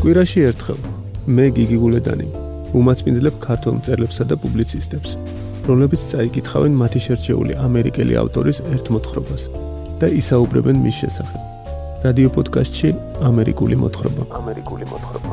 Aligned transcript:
კვირაში 0.00 0.42
ერთხელ 0.48 0.78
მე 1.36 1.44
გიგი 1.56 1.76
გულედანი 1.76 2.26
უმაცმინძლებ 2.80 3.34
ქართულ 3.44 3.74
მწერლებსა 3.80 4.24
და 4.30 4.36
პუბლიცისტებს, 4.40 5.10
რომლებიც 5.68 6.04
წაიკითხავენ 6.12 6.78
მათი 6.80 7.00
შერჩეული 7.06 7.56
ამერიკელი 7.60 8.16
ავტორის 8.22 8.62
ერთ 8.72 8.86
მოთხრობას 8.96 9.42
და 10.00 10.08
ისაუბრებენ 10.20 10.80
მის 10.80 10.96
შესახებ. 11.04 11.40
რადიო 12.06 12.30
პოდკასტში 12.32 12.88
ამერიკული 13.28 13.76
მოთხრობა. 13.82 14.22
ამერიკული 14.40 14.84
მოთხრობა. 14.88 15.30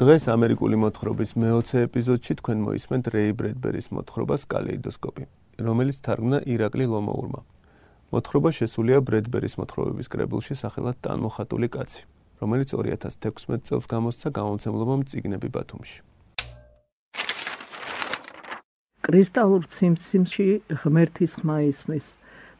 დღეს 0.00 0.24
ამერიკული 0.32 0.76
მოთხრობის 0.80 1.36
მე-20 1.36 1.84
ეპიზოდში 1.84 2.32
თქვენ 2.40 2.58
მოისმენთ 2.64 3.04
რეი 3.12 3.36
ბრედბერის 3.36 3.92
მოთხრობას 3.92 4.48
კალეიდოსკოპი. 4.48 5.28
რომელიც 5.66 5.98
თარგმნა 6.04 6.38
ირაკლი 6.46 6.84
ლომოურმა. 6.92 7.40
მოთხრობა 8.10 8.50
შესულია 8.58 8.98
ბრედბერის 9.06 9.54
მოთხრობების 9.60 10.10
კრებულში 10.10 10.54
სახელად 10.58 10.96
ტანმოხატული 11.04 11.68
კაცი, 11.70 12.02
რომელიც 12.40 12.68
2016 12.74 13.66
წელს 13.68 13.84
გამოსცა 13.86 14.28
გამომცემლობამ 14.38 15.02
ციგნები 15.10 15.48
ბათუმში. 15.54 15.98
კრისტალურ 19.00 19.64
ციმციმში 19.66 20.48
ღმერთის 20.80 21.32
ხმა 21.40 21.56
ისმის. 21.70 22.06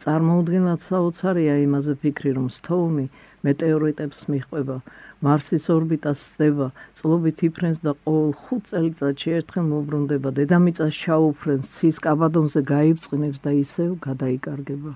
წარმოუდგენლად 0.01 0.81
საოცარია 0.81 1.55
იმაზე 1.63 1.95
ფიქრი, 2.01 2.31
რომ 2.39 2.47
სტოუნი 2.49 3.07
მეტეორიტებს 3.47 4.21
მიხვება, 4.33 4.77
მარსის 5.25 5.65
ორბიტას 5.75 6.21
სდება, 6.33 6.69
წლობით 6.97 7.39
იფრენს 7.49 7.79
და 7.85 7.93
ყოველ 8.05 8.33
5 8.49 8.69
წელიწადში 8.71 9.29
ერთხელ 9.39 9.67
მოbrunდება, 9.73 10.29
დედამიწას 10.39 10.95
ჩაუფრენს, 11.05 11.73
ცის 11.77 11.97
კაბადონზე 12.05 12.61
გაიბწყინებს 12.73 13.39
და 13.45 13.51
ისევ 13.65 13.91
გადაიკარგება. 14.09 14.93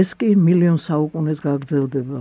ეს 0.00 0.16
კი 0.18 0.28
მილიონ 0.46 0.78
საუკუნეს 0.80 1.40
გაგრძელდება. 1.44 2.20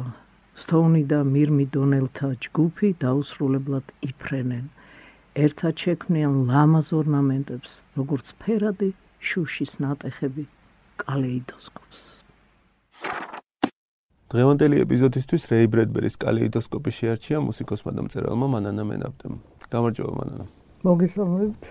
სტოუნი 0.53 1.03
და 1.11 1.19
მირმი 1.33 1.65
დონელთა 1.73 2.27
ჯგუფი 2.45 2.89
დაუსრულებლად 3.03 3.85
იფრენენ. 4.09 4.65
ერთად 5.33 5.73
შექმნიან 5.83 6.35
ლამაზ 6.49 6.87
ორნამენტებს, 6.93 7.71
როგორც 7.97 8.27
ფერადი 8.43 8.89
შუშის 9.19 9.79
ნატეხები 9.81 10.45
კალეიდოსკოპს. 11.01 12.12
დღევანდელი 14.33 14.79
ეპიზოდისთვის 14.81 15.43
რეი 15.45 15.67
ბრედბერის 15.69 16.15
კალეიდოსკოპი 16.17 16.89
შეარჩია 16.89 17.37
მუსიკოსმა 17.45 17.91
და 17.93 18.01
მწერალმა 18.01 18.47
მანანა 18.49 18.83
მენაბდემ. 18.89 19.35
გამარჯობა 19.69 20.13
მანანა. 20.17 20.45
მოგესალმებით. 20.81 21.63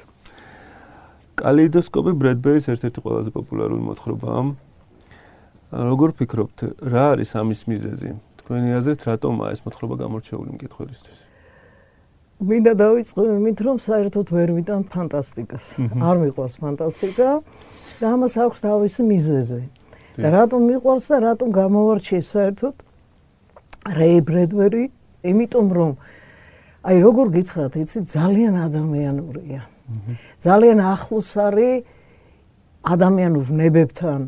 კალეიდოსკოპი 1.42 2.12
ბრედბერის 2.22 2.70
ერთ-ერთი 2.70 2.98
ყველაზე 3.02 3.30
პოპულარული 3.34 3.82
მოთხრობაა. 3.82 4.42
როგორ 5.90 6.08
ფიქრობთ, 6.22 6.58
რა 6.86 7.04
არის 7.18 7.30
ამის 7.34 7.60
მიზეზი? 7.66 8.10
თქვენი 8.38 8.68
აზრით, 8.78 9.00
რატომ 9.10 9.34
ეს 9.50 9.60
მოთხრობა 9.66 9.94
გამორჩეული 9.98 10.50
მკითხველისთვის? 10.54 11.18
მინდა 12.46 12.72
დავიწყო 12.78 13.22
იმით, 13.42 13.58
რომ 13.58 13.76
საერთოდ 13.82 14.26
ვერ 14.30 14.48
ვიტან 14.54 14.80
ფანტასტიკას. 14.86 15.66
არ 15.98 16.16
მიყვარს 16.22 16.56
ფანტასტიკა 16.62 17.28
და 17.98 18.06
ამას 18.06 18.34
აქვს 18.38 18.58
თავისი 18.62 19.02
მიზეზი. 19.02 19.81
და 20.20 20.28
რატომ 20.32 20.60
მიყვარს 20.68 21.06
და 21.12 21.16
რატომ 21.24 21.48
გამოვარჩიე 21.56 22.22
საერთოდ? 22.32 22.74
რეი 23.98 24.18
ბრედვერი 24.28 24.84
იმიტომ 25.30 25.66
რომ 25.78 25.92
აი 26.82 26.96
როგორ 27.06 27.26
გითხრათ 27.36 27.74
იცი 27.82 27.98
ძალიან 28.10 28.54
ადამიანურია. 28.66 29.62
ძალიან 30.42 30.78
ახლოს 30.82 31.30
არის 31.46 31.84
ადამიანურ 32.82 33.46
ნებებთან 33.60 34.20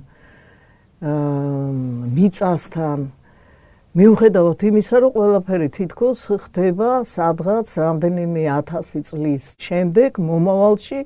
აა 1.02 1.68
მიწასთან. 2.14 2.98
მიუხედავად 3.94 4.58
იმისა 4.66 4.96
რომ 5.02 5.10
ყველაფერი 5.14 5.68
თითქოს 5.70 6.20
ხდება 6.42 6.88
სადღაც 7.06 7.66
რამდენიმე 7.78 8.42
1000 8.50 9.06
წლის 9.06 9.44
შემდეგ 9.54 10.18
მომავალში 10.18 10.98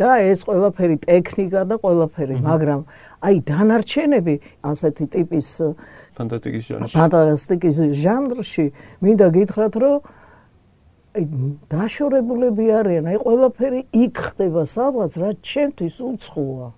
და 0.00 0.10
ეს 0.26 0.42
ყველაფერი 0.48 0.96
ტექნიკა 1.06 1.60
და 1.70 1.78
ყველაფერი 1.78 2.36
მაგრამ 2.42 2.80
აი 3.24 3.36
დანარჩენები 3.48 4.34
ასეთი 4.70 5.04
ტიპის 5.14 5.48
ფანტასტიკის 6.18 6.64
ჟანრში 6.70 6.94
ფანტასტიკის 6.98 7.76
ჟანრში 8.02 8.66
მინდა 9.06 9.28
გითხრათ 9.38 9.74
რომ 9.82 9.98
აი 11.14 11.24
დაშორებულები 11.70 12.64
არიან. 12.74 13.06
აი 13.06 13.18
ყველაფერი 13.22 13.80
იქ 13.94 14.14
ხდება 14.34 14.62
სადღაც 14.66 15.12
რაც 15.22 15.36
ჩემთვის 15.46 15.96
უცხოა. 16.10 16.68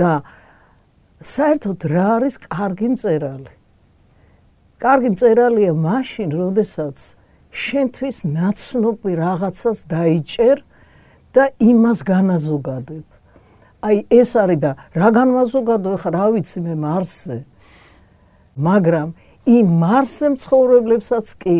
და 0.00 0.10
საერთოდ 1.20 1.80
რა 1.92 2.06
არის 2.16 2.34
კარგი 2.48 2.88
მწერალი? 2.96 3.52
კარგი 4.80 5.08
მწერალია 5.16 5.72
მაშინ 5.72 6.30
როდესაც 6.32 6.96
შენთვის 7.52 8.16
ნაცნობი 8.24 9.12
რაღაცას 9.20 9.78
დაიჭერ 9.88 10.56
და 11.36 11.44
იმას 11.60 11.98
განაზოგადებ. 12.08 13.04
აი 13.86 13.96
ეს 14.10 14.30
არის 14.40 14.58
და 14.64 14.70
რა 14.96 15.08
განმაზოგადო 15.18 15.90
ხა 16.00 16.10
რა 16.16 16.26
ვიცი 16.32 16.58
მე 16.64 16.74
მარსზე. 16.80 17.38
მაგრამ 18.56 19.08
იმ 19.46 19.66
მარსზე 19.84 20.26
მცხოვრებლებსაც 20.34 21.26
კი 21.42 21.58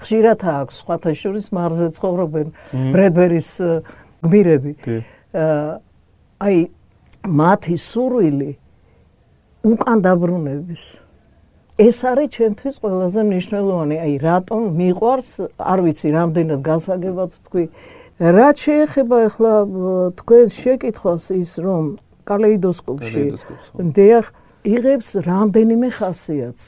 ხშირად 0.00 0.40
აქვს 0.42 0.74
სხვათა 0.80 1.12
შორის 1.20 1.46
მარსზე 1.52 1.88
ცხოვრობენ 1.96 2.46
ბრედბერის 2.94 3.50
გმირები. 4.24 4.72
აი 6.40 6.56
მათი 7.28 7.76
სურვილი 7.76 8.50
უკან 9.68 9.98
დაბრუნების 10.06 10.82
ეს 11.78 11.98
არის 12.10 12.28
ჩემთვის 12.34 12.74
ყველაზე 12.82 13.20
მნიშვნელოვანი. 13.22 13.96
აი 14.02 14.14
რატომ 14.18 14.60
მიყვარს 14.78 15.30
არ 15.62 15.78
ვიცი 15.86 16.08
რამდენად 16.16 16.60
გასაგებად 16.66 17.30
თქვი 17.46 17.64
რა 18.18 18.48
შეეხება 18.58 19.16
ახლა 19.30 19.52
თქვენ 20.18 20.46
შეკითხვას 20.50 21.24
ის 21.38 21.52
რომ 21.62 21.84
კალეიდოსკოპში 22.26 23.24
დიახ 23.94 24.26
იღებს 24.66 25.08
რამდენიმე 25.22 25.88
ხასიათს. 25.94 26.64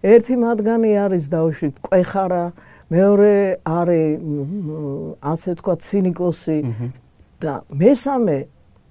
ერთი 0.00 0.34
მათგანი 0.40 0.90
არის 1.04 1.24
დაუშვით 1.28 1.74
ყვეხარა 1.84 2.44
მეორე 2.90 3.34
არის 3.68 4.16
ასე 5.20 5.50
თქვა 5.60 5.74
ცინიკოსი 5.84 6.58
და 7.44 7.52
მესამე 7.70 8.38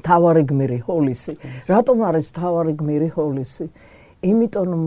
თავარი 0.05 0.43
გმირი 0.45 0.79
ჰოლისი 0.85 1.33
რატომ 1.73 1.97
არის 2.05 2.25
თავარი 2.37 2.73
გმირი 2.79 3.09
ჰოლისი? 3.17 3.65
იმიტომ 4.29 4.65
რომ 4.69 4.83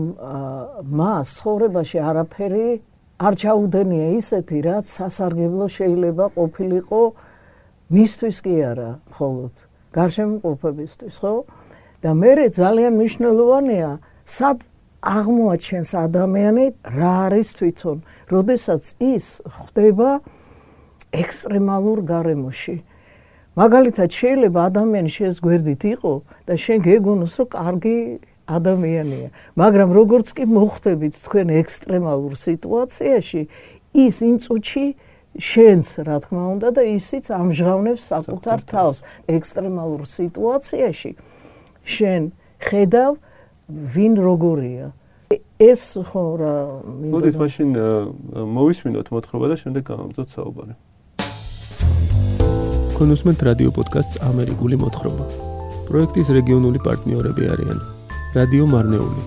მას 0.87 1.27
ცხოვრებაში 1.37 1.97
არაფერი 1.99 2.67
არ 3.23 3.33
ჩაუდენია 3.39 4.07
ისეთი, 4.19 4.57
რაც 4.67 4.85
სასარგებლო 4.97 5.65
შეიძლება 5.71 6.25
ყოფილიყო 6.35 7.01
მისთვის 7.93 8.37
კი 8.43 8.55
არა, 8.71 8.91
მხოლოდ 9.13 9.53
გარშემოყოფებისთვის, 9.95 11.15
ხო? 11.23 11.35
და 12.03 12.11
მე 12.19 12.31
ძალიან 12.51 12.91
მნიშვნელოვანია, 12.99 13.91
სად 14.27 14.57
აღმოაჩენს 15.03 15.91
ადამიანი 15.99 16.65
რა 16.83 17.11
არის 17.27 17.47
თვითონ, 17.59 17.97
როდესაც 18.31 18.83
ის 19.03 19.25
ხდება 19.43 20.09
ექსტრემალურ 21.11 21.99
გარემოში. 22.07 22.75
მაგალითად, 23.59 24.09
შეიძლება 24.09 24.59
ადამიანი 24.71 25.09
შენს 25.15 25.37
გვერდით 25.43 25.83
იყო 25.95 26.13
და 26.47 26.53
შენ 26.57 26.77
გეგონოს, 26.87 27.33
რომ 27.39 27.47
კარგი 27.53 27.97
ადამიანია. 28.47 29.29
მაგრამ 29.55 29.89
როგორც 29.95 30.27
კი 30.35 30.43
მოხდებით 30.43 31.13
თქვენ 31.23 31.47
ექსტრემალურ 31.63 32.33
სიტუაციაში, 32.35 33.41
ის 33.93 34.15
იმ 34.23 34.35
წუთში 34.43 34.85
შენს, 35.39 35.87
რა 36.05 36.17
თქმა 36.23 36.43
უნდა, 36.59 36.67
და 36.77 36.81
ისიც 36.93 37.25
ამჟღავნებს 37.33 38.03
საკუთარ 38.11 38.59
თავს 38.69 38.97
ექსტრემალურ 39.27 40.01
სიტუაციაში. 40.05 41.11
შენ 41.83 42.21
ხედავ 42.61 43.11
ვინ 43.69 44.13
როგორია. 44.19 44.85
ეს 45.57 45.97
ხო 46.03 46.23
რა 46.37 46.55
მინდა. 46.83 47.13
მოდით 47.15 47.35
მაშინ 47.41 47.69
მოვისმინოთ 48.53 49.07
მოთხრობა 49.13 49.45
და 49.49 49.55
შემდეგ 49.63 49.83
გავამწოთ 49.89 50.27
საუბარი. 50.35 50.73
კონუსმენტ 52.99 53.39
რადიო 53.47 53.69
პოდკასტს 53.73 54.15
ამერიკული 54.21 54.75
მოთხრობა. 54.83 55.25
პროექტის 55.89 56.27
რეგიონული 56.37 56.79
პარტნიორები 56.85 57.43
არიან 57.53 57.92
რადიო 58.33 58.65
მარნეული, 58.65 59.23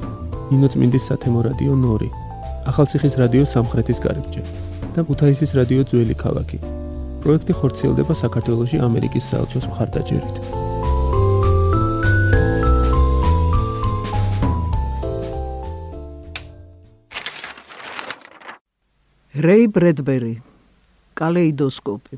ინოწმინდის 0.56 1.04
სათემო 1.08 1.44
რადიო 1.46 1.74
ნორი, 1.78 2.08
ახალციხის 2.66 3.14
რადიო 3.22 3.44
სამხრეთის 3.46 4.02
კარიბჭე 4.02 4.42
და 4.96 5.00
ქუთაისის 5.06 5.54
რადიო 5.58 5.82
ძველი 5.86 6.16
ქალაქი. 6.18 6.58
პროექტი 7.22 7.52
ხორციელდება 7.58 8.14
საქართველოსი 8.18 8.82
ამერიკის 8.82 9.28
საელჩოს 9.30 9.66
მხარდაჭერით. 9.70 10.36
რეი 19.46 19.66
ბრედბერი 19.68 20.34
კალეიდოსკოპი 21.14 22.16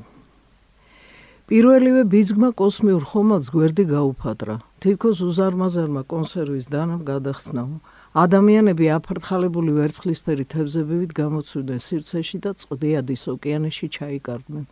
პირველივე 1.49 2.03
ბიძგმა 2.13 2.47
კოსმიურ 2.59 3.05
ხომალდს 3.09 3.47
გვერდი 3.49 3.83
გაუფატრა. 3.89 4.55
თითქოს 4.85 5.17
უზარმაზარმა 5.25 6.03
კონსერვის 6.11 6.69
დანამ 6.69 7.01
გადახსნაო. 7.07 7.81
ადამიანები 8.23 8.85
აფართხალებული 8.97 9.73
ვერცხლისფერი 9.79 10.45
თევზებივით 10.53 11.11
გამოცვიდნენ 11.21 11.81
სივრცეში 11.85 12.37
და 12.45 12.53
წყდიადის 12.53 13.23
ოკეანეში 13.33 13.87
ჩაიკარდნენ. 13.97 14.65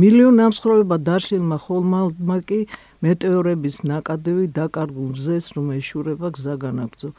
მილიონ 0.00 0.36
ამსხროვება 0.46 0.96
დაშილმა 1.04 1.58
ხოლმალმა 1.68 2.38
კი 2.48 2.60
მეტეორების 3.04 3.76
ნაკადევი 3.84 4.46
დაკარგულ 4.56 5.08
მზეს 5.20 5.46
რომ 5.52 5.66
ეშურება 5.78 6.28
გზა 6.32 6.54
განაგძო. 6.64 7.10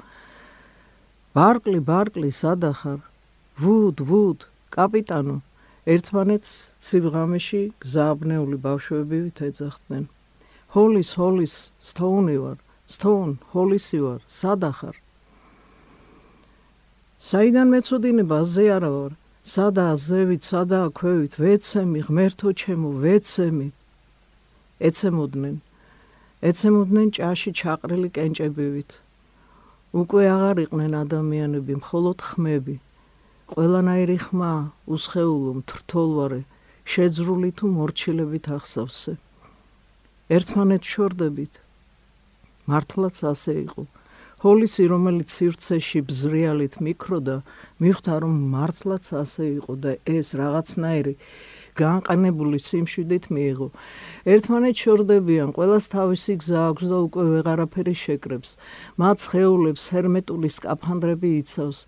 ბარკლი, 1.38 1.79
ბარკლი, 1.85 2.29
სადახარ? 2.33 3.00
ვუდ, 3.61 3.97
ვუდ, 4.09 4.39
კაპიტანო, 4.73 5.38
ერთმანეთს 5.85 6.53
ცივღამეში 6.81 7.61
გზააბნეული 7.83 8.57
ბავშვებივით 8.65 9.41
ეძახდნენ. 9.47 10.05
ჰოლის, 10.73 11.09
ჰოლის, 11.17 11.55
სტოუნი 11.87 12.37
ვარ, 12.43 12.57
სტოუნ, 12.89 13.31
ჰოლისი 13.53 13.99
ვარ, 14.05 14.21
სადახარ? 14.39 14.95
საიდან 17.21 17.67
მეწოდინება 17.73 18.39
აზე 18.45 18.65
არა 18.77 18.89
ვარ? 18.95 19.13
სადა 19.45 19.85
ზევით, 19.93 20.41
სადა 20.49 20.81
ქვევით, 20.97 21.37
ვეცემი, 21.37 21.99
ღმერთო 22.09 22.49
ჩემო, 22.59 22.89
ვეცემი. 23.03 23.69
ეცემოდნენ. 24.89 25.55
ეცემოდნენ 26.49 27.07
ჭაში 27.15 27.51
ჩაყრილი 27.59 28.09
კენჭებივით. 28.17 28.91
უკვე 30.01 30.23
აღარ 30.35 30.57
იყვნენ 30.65 30.93
ადამიანები, 31.03 31.73
მხოლოდ 31.81 32.17
ხმები. 32.29 32.75
ყველანაირი 33.45 34.18
ხმა, 34.25 34.53
უსხეულო, 34.89 35.51
მტრთოლვარე, 35.62 36.42
შეძრული 36.89 37.50
თუ 37.57 37.65
მორჩილებით 37.77 38.45
ახსავსე. 38.57 39.13
ერთმანეთ 40.33 40.83
შორდებით. 40.92 41.53
მართლაც 42.65 43.15
ასე 43.21 43.53
იყო. 43.69 43.83
ჰოლისი, 44.42 44.83
რომელიც 44.89 45.30
სივრცეში 45.30 46.00
ბზრიალით 46.09 46.74
მიკროდა, 46.81 47.38
მიხვდა 47.81 48.13
რომ 48.25 48.33
მართლაც 48.56 49.06
ასე 49.13 49.45
იყო 49.62 49.74
და 49.77 49.92
ეს 50.09 50.27
რაღაცნაირი 50.42 51.13
განყანებული 51.77 52.57
სიმშვიდით 52.65 53.25
მიიღო. 53.30 53.68
ერთმანეთ 54.25 54.75
შორდებიან, 54.83 55.50
ყოველას 55.53 55.86
თავისი 55.94 56.33
გზა 56.42 56.59
აქვს 56.74 56.86
და 56.92 56.97
უკვე 57.06 57.24
ვეღარაფერი 57.36 57.95
შეკრებს. 58.03 58.50
მათ 58.97 59.18
ხეულებს 59.30 59.83
ჰერმეტული 59.94 60.50
სკაფანდრები 60.57 61.30
იცავს. 61.45 61.80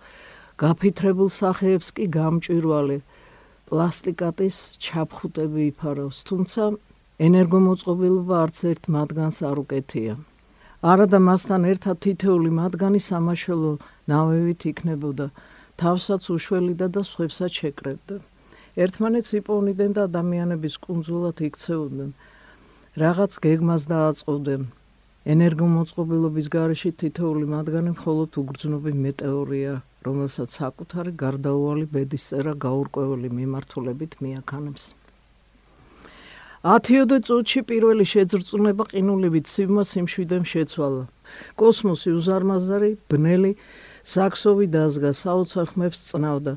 გაფითრებულ 0.61 1.29
სახეებს 1.33 1.89
კი 1.97 2.05
გამჭვირვალე 2.13 2.97
პლასტიკატის 3.69 4.57
ჩაფხუტები 4.85 5.61
იფარავს, 5.71 6.21
თუმცა 6.29 6.63
ენერგომოწყობილობა 7.27 8.35
არც 8.45 8.57
ერთ 8.71 8.89
მათგანს 8.95 9.37
არ 9.49 9.57
უკეთია. 9.63 10.13
არადა 10.91 11.19
მასთან 11.27 11.67
ერთად 11.73 11.97
თითეული 12.05 12.49
მათგანი 12.61 12.99
სამაშველო 13.09 13.71
ნავევით 14.13 14.61
იქნებოდა, 14.71 15.27
თავსაც 15.81 16.23
უშველიდა 16.35 16.87
და 16.95 17.01
სხვებსაც 17.11 17.51
შეკრებდა. 17.61 18.17
ერთმანეთს 18.77 19.31
იპოვნიდნენ 19.41 19.91
და 19.97 20.01
ადამიანების 20.09 20.75
კუნძულად 20.85 21.37
იქცეოდნენ. 21.49 22.09
რაღაც 23.03 23.31
გეგმას 23.45 23.83
დააწყობდნენ. 23.93 24.61
ენერგომოწყობილობის 25.33 26.47
გარეშე 26.55 26.91
თითეული 27.01 27.45
მათგანი 27.53 27.91
მხოლოდ 27.97 28.29
უგრძნობი 28.41 28.91
მეტეორია 29.05 29.73
რომელსაც 30.07 30.49
საკუთარი 30.59 31.11
გარდაუვალი 31.23 31.85
ბედისწერა 31.93 32.53
გაურკვეველი 32.65 33.29
მიმართულებით 33.39 34.17
მიაქანებს. 34.23 34.83
ათიოდე 36.67 37.17
წუთში 37.27 37.61
პირველი 37.69 38.05
შეძრწუნება 38.11 38.83
ყინულებით 38.91 39.45
სივმა 39.47 39.83
სიმშვიდემ 39.91 40.45
შეცვალა. 40.51 41.03
კოსმოსი 41.59 42.11
უზარმაზარი, 42.17 42.91
ბნელი, 43.11 43.51
საქსოვი 44.07 44.67
დაზგა, 44.73 45.11
საოცარ 45.21 45.67
ხმებს 45.71 45.99
წნავდა, 46.09 46.53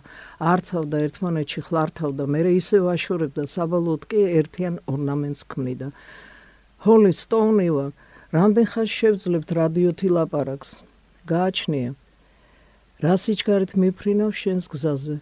არცავდა 0.52 0.96
ერთმანეთში 1.06 1.60
ხლართავდა, 1.66 2.24
მერე 2.34 2.50
ისე 2.60 2.78
ვაშორებდა, 2.86 3.42
საბოლოოდ 3.54 4.02
კი 4.10 4.20
ერთიან 4.40 4.76
ორნამენტს 4.92 5.42
ქმნიდა. 5.50 5.88
ჰოლი 6.86 7.12
სტოუნივა, 7.22 7.86
რამდენ 8.34 8.66
ხანს 8.72 8.90
შევძლებთ 8.98 9.50
რადიოთი 9.58 10.08
ლაპარაკს? 10.16 10.70
გააჩნია, 11.26 11.90
რა 13.00 13.14
სიჩქარით 13.16 13.72
მიფრინავ 13.80 14.30
შენს 14.36 14.68
გზაზე? 14.68 15.16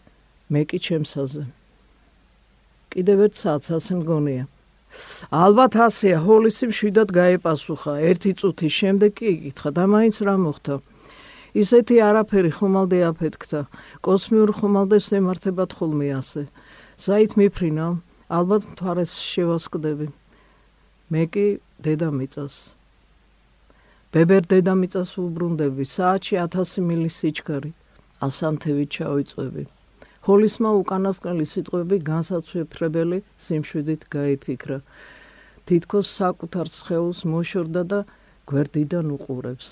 მე 0.51 0.63
კი 0.67 0.79
ჩემსაზე 0.83 1.45
კიდევ 2.93 3.19
ერთ 3.29 3.35
საათს 3.39 3.69
ასე 3.77 3.97
მგონია. 4.01 4.45
ალბათ 5.29 5.75
ასეა 5.87 6.19
ჰოლისი 6.25 6.69
მშვიდად 6.71 7.13
გაეპასუხა. 7.13 7.93
ერთი 8.11 8.33
წუთის 8.41 8.73
შემდეგ 8.81 9.11
კი 9.19 9.27
იკითხა 9.35 9.71
და 9.77 9.85
მაინც 9.93 10.17
რა 10.25 10.35
მოხდა? 10.45 10.75
ისეთი 11.63 11.97
არაფერი 12.09 12.51
ხომალდე 12.59 12.99
აფეთქდა. 13.11 13.61
კოსმიურ 14.05 14.51
ხომალდეს 14.59 15.07
ემართებათ 15.21 15.71
ხოლმე 15.77 16.09
ასე. 16.21 16.43
საით 16.97 17.37
მიფრინავ 17.37 17.93
ალბათ 18.33 18.63
მთვარეს 18.73 19.13
შევასკდები. 19.31 20.09
მე 21.13 21.23
კი 21.33 21.47
დედამიწას 21.85 22.78
ბებერ 24.17 24.47
დედამიწას 24.51 25.11
უბრუნდები 25.21 25.85
საათში 25.85 26.37
1000 26.43 26.85
მილის 26.91 27.17
სიჩქარი 27.21 27.71
ასანთევი 28.27 28.85
ჩავიწვევი. 28.95 29.65
ჰოლისმა 30.29 30.71
უკანასკნელი 30.83 31.45
სიტყვები 31.51 31.97
განსაცვიფრებელი 32.07 33.19
სიმშვიდით 33.47 34.07
გაიფიქრა. 34.15 34.79
თითქოს 35.69 36.07
საკუთარ 36.21 36.71
სხეულს 36.77 37.21
მოშორდა 37.33 37.83
და 37.93 38.01
გვერდიდან 38.49 39.13
უყურებს. 39.17 39.69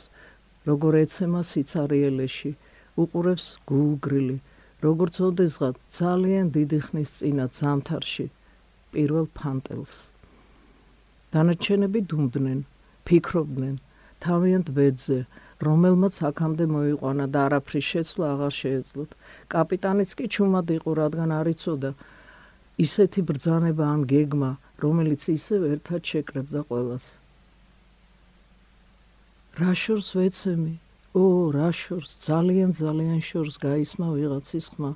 როგორ 0.69 0.93
ეცემა 1.05 1.41
სიცარიელეში 1.53 2.53
უყურებს 3.01 3.47
გულგრილი. 3.73 4.37
როგორც 4.85 5.15
ოდესღაც 5.29 5.75
ძალიან 5.97 6.47
დიდი 6.57 6.79
ხნის 6.85 7.11
წინა 7.19 7.47
ზამთარში 7.57 8.27
პირველ 8.93 9.27
ფანტელს. 9.39 9.95
დანარჩენები 11.33 12.01
დუმდნენ 12.13 12.59
ფიქრობდნენ 13.09 13.77
თავიანთ 14.27 14.69
ბედზე, 14.77 15.19
რომელმაც 15.67 16.15
აქამდე 16.29 16.65
მოიყვანა 16.75 17.27
და 17.35 17.41
არაფრის 17.47 17.87
შეცვლა 17.93 18.27
აღარ 18.35 18.53
შეეძლოთ. 18.61 19.11
კაპიტანიც 19.55 20.11
კი 20.19 20.27
ჩუმად 20.37 20.69
იყო, 20.79 20.91
რადგან 21.03 21.31
არ 21.41 21.47
იცოდა 21.55 21.91
ისეთი 22.87 23.21
ბრძანება 23.29 23.85
ან 23.89 24.03
გეგმა, 24.13 24.51
რომელიც 24.85 25.23
ისევ 25.33 25.61
ერთად 25.75 26.01
შეკრებდა 26.11 26.61
ყველას. 26.69 27.05
რა 29.57 29.73
შორს 29.73 30.09
ვეცემი? 30.19 30.75
ო, 31.17 31.25
რა 31.57 31.69
შორს, 31.73 32.11
ძალიან 32.29 32.77
ძალიან 32.77 33.21
შორს 33.25 33.57
გაისმა 33.57 34.09
ვიღაცის 34.17 34.67
ხმა. 34.77 34.93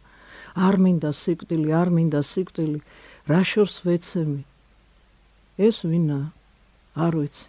არ 0.67 0.77
მინდა 0.85 1.11
სიკვდილი, 1.23 1.71
არ 1.81 1.89
მინდა 1.97 2.21
სიკვდილი. 2.21 2.81
რა 3.31 3.41
შორს 3.51 3.77
ვეცემი? 3.87 4.43
ეს 5.57 5.77
ვინა? 5.89 6.21
არ 7.05 7.13
ვიცი. 7.17 7.49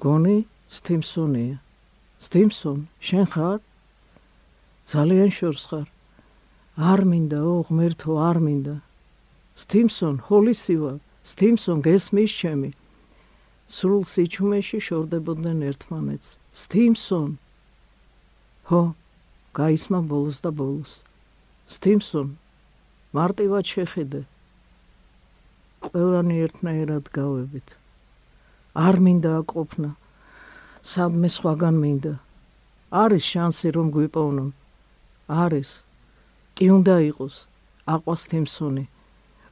გონი 0.00 0.38
სტიმსონია 0.76 1.58
სტიმსონ 2.20 2.80
შენ 3.00 3.26
ხარ? 3.32 3.58
ძალიან 4.92 5.30
შორს 5.32 5.64
ხარ. 5.70 5.88
არ 6.90 7.00
მინდა 7.10 7.40
ო 7.52 7.54
ღმერთო 7.68 8.12
არ 8.28 8.38
მინდა. 8.46 8.76
სტიმსონ 9.62 10.16
ჰოლისივა 10.28 10.92
სტიმსონ 11.32 11.78
გესმის 11.86 12.32
ჩემი. 12.40 12.70
სრულ 13.76 14.04
სიჩუმეში 14.12 14.78
შორდებოდნენ 14.88 15.58
ერთმანეთს. 15.70 16.28
სტიმსონ. 16.62 17.30
ჰო 18.68 18.82
გაისმა 19.56 20.00
ბოლოს 20.10 20.38
და 20.44 20.50
ბოლოს. 20.60 20.92
სტიმსონ 21.74 22.28
მარტივად 23.16 23.64
შეხედე 23.74 24.22
ყველანი 25.88 26.34
ერთნაირად 26.44 27.08
გავებით 27.16 27.79
არ 28.74 28.96
მინდა 29.04 29.30
აკופნა. 29.38 29.90
სადმე 30.82 31.28
სხვაგან 31.28 31.76
მინდა. 31.82 32.14
არის 32.90 33.24
შანსი 33.30 33.68
რომ 33.74 33.90
გვიპოვნონ. 33.90 34.50
არის. 35.28 35.70
კი 36.56 36.66
უნდა 36.70 36.96
იყოს. 37.10 37.46
აყვას 37.86 38.22
თემსონი. 38.30 38.84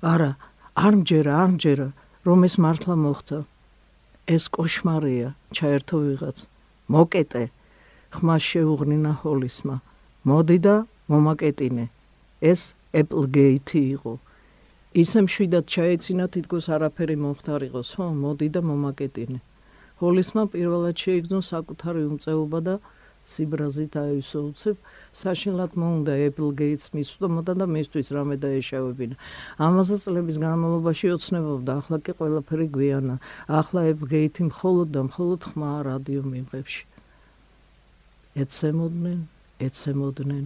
არა, 0.03 0.31
არ 0.75 0.93
მჯერა, 1.01 1.33
არ 1.43 1.51
მჯერა, 1.55 1.89
რომ 2.27 2.39
ეს 2.47 2.55
მართლა 2.63 2.95
მოხდა. 2.95 3.39
ეს 4.35 4.45
кошмарია, 4.49 5.29
ჩაერთო 5.57 5.97
ვიღაც. 6.05 6.39
მოკეტე. 6.93 7.45
ხმა 8.15 8.37
შეუღრინა 8.39 9.13
ჰოლისმა. 9.23 9.77
მოდი 10.29 10.59
და 10.67 10.77
მომაკეტინე. 11.11 11.87
ეს 12.41 12.61
ეპლგეითი 12.95 13.81
იყო. 13.95 14.13
ისე 14.99 15.21
მშვიდად 15.25 15.67
ჩაეცინა 15.73 16.25
თითქოს 16.35 16.67
არაფერი 16.75 17.17
მომხდარიყოს, 17.23 17.91
ხო, 17.97 18.07
მოდი 18.23 18.49
და 18.55 18.61
მომაკეტინე. 18.69 19.39
ჰოლისმა 20.01 20.43
პირველად 20.55 20.97
შეიგზნო 21.03 21.41
საკუთარი 21.53 22.03
უმწეობა 22.09 22.59
და 22.67 22.75
სიბრაზით 23.29 23.95
აისო 24.01 24.41
უცებ 24.49 24.77
საშინლად 25.21 25.73
მომდა 25.83 26.15
ეპლგეიტს 26.29 26.91
მისვდომოდა 26.97 27.53
და 27.61 27.67
მისთვის 27.75 28.13
რამე 28.17 28.37
დაეშავებინა. 28.43 29.17
ამაზე 29.69 29.97
წლების 30.03 30.37
განმავლობაში 30.45 31.07
ოცნებობდა, 31.17 31.71
ახლა 31.81 31.99
კი 32.05 32.13
ყველაფერი 32.19 32.67
გვიანა. 32.77 33.17
ახლა 33.61 33.81
ეპლგეიტი 33.93 34.43
მხოლოდ 34.51 34.89
და 34.97 35.01
მხოლოდ 35.09 35.41
ხმა 35.51 35.73
რადიო 35.91 36.23
მიმღებში. 36.33 36.85
ეცემოდნენ, 38.43 39.19
ეცემოდნენ, 39.67 40.45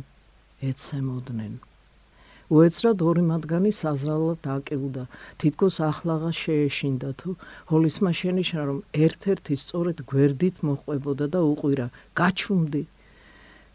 ეცემოდნენ. 0.70 1.71
უეცრად 2.52 3.02
ორი 3.08 3.22
მათგანი 3.32 3.70
საზრალად 3.82 4.38
დაკევდა. 4.46 5.04
თითქოს 5.40 5.76
ახლაღა 5.90 6.30
შეეშინდა 6.42 7.10
თუ 7.20 7.30
ჰოლისმა 7.70 8.10
შენიშნა 8.20 8.62
რომ 8.68 8.78
ერთ-ერთი 9.06 9.54
სწორედ 9.64 9.98
გვერდით 10.10 10.56
მოყვებოდა 10.68 11.26
და 11.34 11.40
უყვირა: 11.52 11.86
"გაჩუმდი!" 12.20 12.82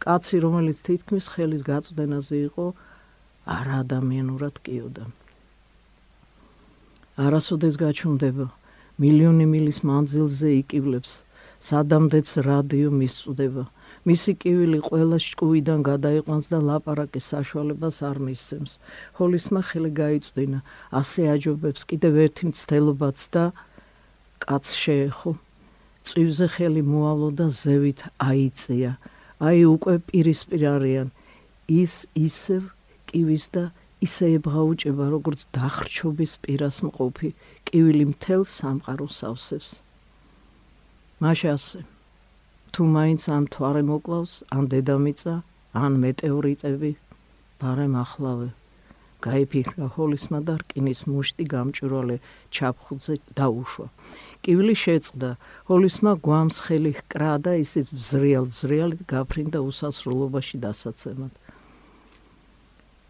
კაცი, 0.04 0.38
რომელიც 0.46 0.78
თითქმის 0.88 1.26
ხელის 1.34 1.62
გაწვდენაზე 1.66 2.38
იყო, 2.48 2.66
არა 3.58 3.76
ადამიანურად 3.84 4.56
კიოდა. 4.66 5.06
არასოდეს 7.18 7.76
გაჩუმდება, 7.82 8.46
მილიონი 9.02 9.46
მილის 9.54 9.80
მანძილზე 9.90 10.50
იკივლებს, 10.62 11.12
სადამდეც 11.70 12.28
რადიო 12.50 12.90
მისწვდება. 13.00 13.64
მისი 14.08 14.32
კივილი 14.42 14.80
ყველა 14.88 15.18
შკუიდან 15.20 15.84
გადაიყვანს 15.84 16.46
და 16.52 16.60
ლაპარაკის 16.64 17.26
საშუალებას 17.34 17.98
არ 18.10 18.18
მისცემს. 18.28 18.72
ჰოლისმა 19.20 19.62
ხელი 19.68 19.92
გაიწვინა, 20.00 20.60
ასე 21.00 21.22
აჯობებს 21.34 21.82
კიდევ 21.92 22.14
ერთი 22.26 22.44
მცდელობაც 22.52 23.20
და 23.36 23.44
კაც 24.44 24.66
შეეხო. 24.84 25.32
წვივზე 26.08 26.48
ხელი 26.56 26.82
მოავლო 26.88 27.30
და 27.36 27.48
ზევით 27.52 28.00
აიწია. 28.24 28.96
აი 29.38 29.60
უკვე 29.76 29.96
პირისპირ 30.08 30.64
არიან 30.76 31.10
ის 31.68 32.08
ისევ 32.16 32.72
კივის 33.12 33.46
და 33.54 33.64
ისე 34.08 34.30
ებღაუჭება 34.38 35.06
როგორც 35.14 35.44
დახრჩობის 35.58 36.34
პირას 36.46 36.80
მყოფი 36.86 37.30
კივილი 37.68 38.06
მთელ 38.14 38.48
სამყაროს 38.56 39.18
ავსებს 39.30 39.70
მაშასე 41.22 41.97
თუ 42.74 42.84
მაინც 42.96 43.22
ამ 43.36 43.44
თვარე 43.54 43.84
მოკლავს 43.90 44.34
ან 44.56 44.64
დედამიწა 44.72 45.36
ან 45.84 45.92
მეტეორიტები 46.04 46.92
ბარემ 47.62 47.96
ახლავე. 48.04 48.50
გაიფიქრა 49.26 49.88
ჰოლისმა 49.96 50.40
და 50.48 50.56
რკინის 50.62 51.02
მუშტი 51.10 51.46
გამჭროლე 51.54 52.18
ჩაფხუძე 52.54 53.16
დაუშვა. 53.38 53.88
კივილი 54.44 54.76
შეწყდა. 54.84 55.30
ჰოლისმა 55.70 56.12
გვამს 56.26 56.58
ხელი 56.66 56.92
ჰკრა 57.00 57.34
და 57.46 57.54
ისიც 57.64 57.88
ზრიალ 58.10 58.46
ზრიალით 58.60 59.02
გაფრინდა 59.14 59.60
უსასრულობაში 59.70 60.58
დასაცემად. 60.66 61.34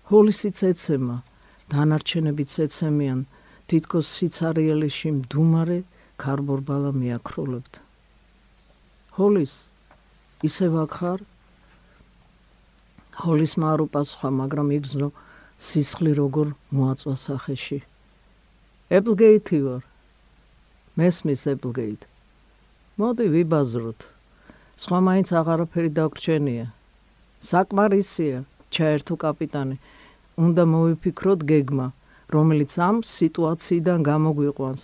ჰოლისიც 0.09 0.57
ეცემა 0.71 1.17
დანარჩენებიც 1.71 2.51
ეცემიან 2.65 3.19
თითქოს 3.67 4.07
სიცარიელში 4.15 5.09
მდუმარე 5.19 5.79
კარბორბალა 6.23 6.91
მიაქროლებთ 7.01 7.86
ჰოლის 9.17 9.53
ისევ 10.47 10.73
ახარ 10.85 11.25
ჰოლის 13.21 13.53
მარუპასხა 13.61 14.29
მაგრამ 14.41 14.67
იგზნო 14.77 15.09
სისხლი 15.57 16.11
როგორ 16.13 16.53
მოაწვა 16.77 17.15
სახეში. 17.17 17.79
ეპლგეითი 18.93 19.59
ვარ. 19.65 19.81
მესმის 21.01 21.41
ეპლგეით. 21.53 22.05
მოდი 23.01 23.25
ვიბაზროთ. 23.33 24.05
სხვა 24.77 24.99
მაინც 25.07 25.33
აღარაფერი 25.39 25.89
დაგრჩენია. 25.97 26.65
საკმარისია, 27.41 28.45
ჩაერთო 28.69 29.15
კაპიტანი. 29.23 29.77
უნდა 30.37 30.63
მოვიფიქროთ 30.69 31.41
გეგმა, 31.49 31.87
რომელიც 32.29 32.71
ამ 32.77 33.01
სიტუაციიდან 33.01 33.99
გამოგვიყვანს. 34.05 34.83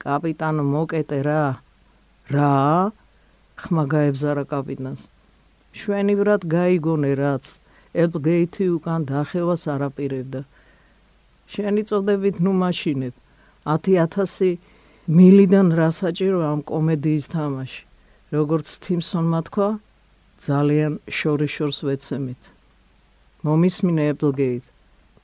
კაპიტანო, 0.00 0.62
მოკეტე 0.64 1.18
რა? 1.28 1.44
რა? 2.32 2.52
ხმა 3.60 3.84
გაებზარა 3.92 4.44
კაპიტანს. 4.52 5.02
შვენივრად 5.76 6.42
გაიგონე 6.56 7.12
რაც 7.20 7.44
ელგეითი 8.04 8.64
უკან 8.76 9.00
დახევას 9.08 9.62
არაპირებდა. 9.74 10.40
შენი 11.52 11.82
წოდებით 11.88 12.36
ნუ 12.44 12.52
მაშინებ 12.62 13.14
10000 13.66 14.58
მილიდან 15.06 15.68
რა 15.78 15.88
საჭირო 16.00 16.40
ამ 16.52 16.60
კომედიის 16.70 17.26
თამაში. 17.34 17.82
როგორც 18.34 18.68
თიმსონმა 18.84 19.40
თქვა, 19.46 19.68
ძალიან 20.46 20.92
შორიშორს 21.18 21.78
ვეცემით. 21.86 22.42
მომისმინე 23.46 24.02
ელგეით. 24.12 24.64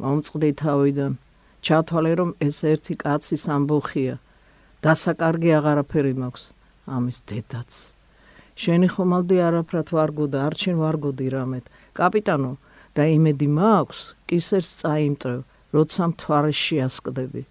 მომწყდი 0.02 0.50
თავიდან. 0.62 1.12
ჩათვალე 1.66 2.12
რომ 2.18 2.30
ეს 2.46 2.58
ერთი 2.72 2.94
კაცის 3.02 3.44
ამბოხია. 3.54 4.14
დასაკარგი 4.82 5.50
აღარაფერი 5.58 6.14
მაქვს. 6.22 6.44
ამის 6.86 7.18
დედაც. 7.28 7.70
შენი 8.56 8.88
ხომალდი 8.94 9.36
არაფრად 9.46 9.88
ვარგოდა, 9.96 10.38
არჩენ 10.48 10.76
ვარგოდი 10.82 11.26
რამეთ. 11.34 11.64
კაპიტანო 11.98 12.52
და 12.96 13.02
იმედი 13.16 13.48
მაქვს 13.58 14.00
კისერს 14.28 14.72
წაიმტრევ 14.82 15.40
როცა 15.76 16.02
მთვარე 16.12 16.52
შეასკდები. 16.64 17.42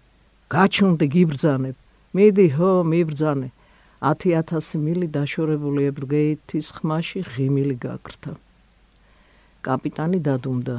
გაჩუნდი 0.54 1.06
გიბრძანებ. 1.14 1.76
მიდი 2.14 2.46
ჰო 2.56 2.72
მიბრძანე. 2.92 3.48
10000 4.02 4.78
მილი 4.84 5.06
დაშორებული 5.16 5.82
ებრგეითის 5.90 6.66
ხმაში 6.76 7.20
ღიმილი 7.32 7.76
გაკრთა 7.86 8.32
კაპიტანი 9.62 10.18
დადუმდა. 10.26 10.76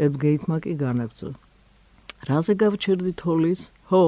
ებრგეითმა 0.00 0.56
კი 0.64 0.74
განაგზო 0.80 1.30
რაზე 2.28 2.54
გავჩერდი 2.62 3.12
თოლის 3.20 3.62
ჰო 3.90 4.04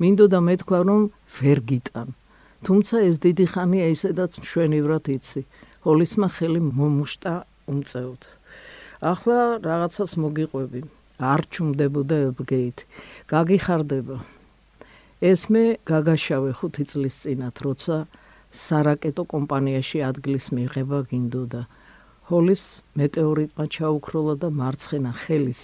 მინდოდა 0.00 0.38
მეთქვა 0.48 0.78
რომ 0.88 1.02
ვერ 1.36 1.60
გიტან 1.70 2.14
თუმცა 2.64 2.96
ეს 3.08 3.16
დიდი 3.20 3.46
ხანია 3.52 3.86
ისედაც 3.92 4.32
მშვენივრად 4.40 5.04
იცი 5.16 5.42
ჰოლისმა 5.84 6.28
ხელი 6.36 6.60
მომუშტა 6.78 7.34
უმწევთ. 7.70 8.22
ახლა 9.12 9.40
რაღაცას 9.68 10.12
მოგიყვები. 10.22 10.80
არ 11.16 11.40
ჩუმდებოდა 11.52 12.16
ელგეით. 12.26 12.78
გაგიხარდება. 13.32 14.16
ეს 15.20 15.42
მე 15.52 15.64
გაგაშავე 15.88 16.50
5 16.60 16.84
წლის 16.90 17.16
წინათ, 17.22 17.56
როცა 17.66 17.96
სარაკეტო 18.52 19.24
კომპანიაში 19.32 19.98
ადგილის 20.10 20.46
მიღება 20.56 20.98
გინდოდა. 21.10 21.62
ჰოლის 22.28 22.62
მეტეორიტმა 22.98 23.64
ჩაუქროლა 23.74 24.34
და 24.42 24.48
მარცხენა 24.60 25.12
ხელის 25.22 25.62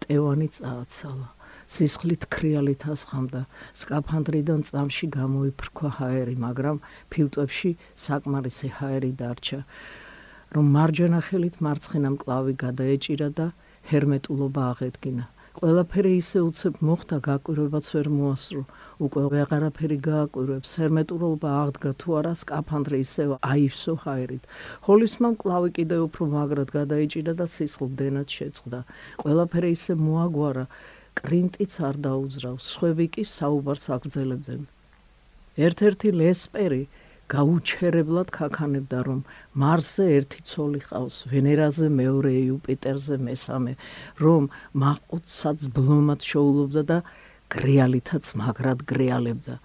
ტევანი 0.00 0.48
წააცალა. 0.56 1.35
სისხლით 1.66 2.26
ქრიალით 2.30 2.82
ასხამდა. 2.94 3.42
სკაფანდრიდან 3.80 4.60
წამში 4.70 5.06
გამოიფრქვა 5.18 5.88
ჰაერი, 5.98 6.34
მაგრამ 6.46 6.76
ფილტვებში 7.10 7.70
საკმარისი 8.06 8.68
ჰაერი 8.78 9.12
დარჩა. 9.20 9.60
რომ 10.54 10.66
მარჯვენა 10.76 11.20
ხელით 11.26 11.56
მარცხენა 11.64 12.10
მკლავი 12.16 12.54
გადაეჭირა 12.64 13.28
და 13.38 13.46
ჰერმეტულობა 13.90 14.62
აღედგინა. 14.72 15.24
ყველაფერი 15.56 16.10
ისე 16.20 16.40
უცებ 16.44 16.74
მოხდა, 16.86 17.16
გაკვირვებაც 17.26 17.86
ვერ 17.96 18.08
მოასრო. 18.12 18.62
უკვე 19.06 19.22
ვეღარაფერი 19.32 19.98
გააკვირვებს, 20.06 20.70
ჰერმეტულობა 20.80 21.48
აღდგა 21.60 21.92
თუ 22.00 22.08
არა, 22.18 22.32
სკაფანდრი 22.42 22.98
ისე 23.04 23.24
აივსო 23.40 23.94
ჰაერით. 24.04 24.44
ჰოლისმა 24.86 25.28
მკლავი 25.36 25.70
კიდევ 25.78 26.00
უფრო 26.08 26.22
მაგრად 26.36 26.70
გადაეჭირა 26.76 27.32
და 27.40 27.46
სისხლდენად 27.56 28.28
შეწყდა. 28.36 28.80
ყველაფერი 29.22 29.70
ისე 29.76 29.92
მოაგვარა, 29.96 30.64
კრინტიც 31.20 31.72
არ 31.88 31.96
დაუძრავს, 32.06 32.64
სხვები 32.76 33.06
კი 33.16 33.22
საუბარს 33.32 33.86
აგრძელებდნენ. 33.96 34.62
ერთ-ერთი 35.66 36.08
ლესპერი 36.20 36.82
გაუჩერებლად 37.32 38.28
ქაქანებდა 38.36 38.98
რომ 39.08 39.20
მარსზე 39.62 40.04
ერთი 40.18 40.40
ცოლი 40.50 40.80
ყავს 40.86 41.16
ვენერაზე 41.32 41.88
მეორე 42.00 42.32
იუპიტერზე 42.40 43.16
მესამე 43.28 43.72
რომ 44.22 44.48
მაყუთსაც 44.82 45.66
ბლომად 45.78 46.20
შოულობდა 46.30 46.82
და 46.90 46.98
გრეალითაც 47.56 48.24
მაგრად 48.42 48.84
გრეალებდა 48.92 49.56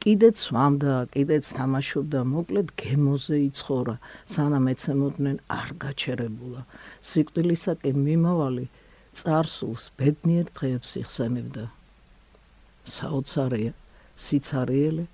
კიდეც 0.00 0.36
სვამდა 0.40 0.92
კიდეც 1.14 1.48
თამაშობდა 1.56 2.20
მოკლედ 2.34 2.68
გემოზე 2.82 3.40
იცხოვრა 3.46 3.96
სანამ 4.34 4.68
ეცემოდნენ 4.72 5.36
არ 5.56 5.68
გაჩერებულა. 5.82 6.62
სიკვდილისაკენ 7.08 7.98
მიმავალი 8.06 8.64
царსულს 9.18 9.90
ბედნიერ 9.98 10.46
დღეებს 10.56 10.90
იხსენებდა. 11.02 11.64
საოცარია 12.94 13.72
სიცარიელე 14.24 15.06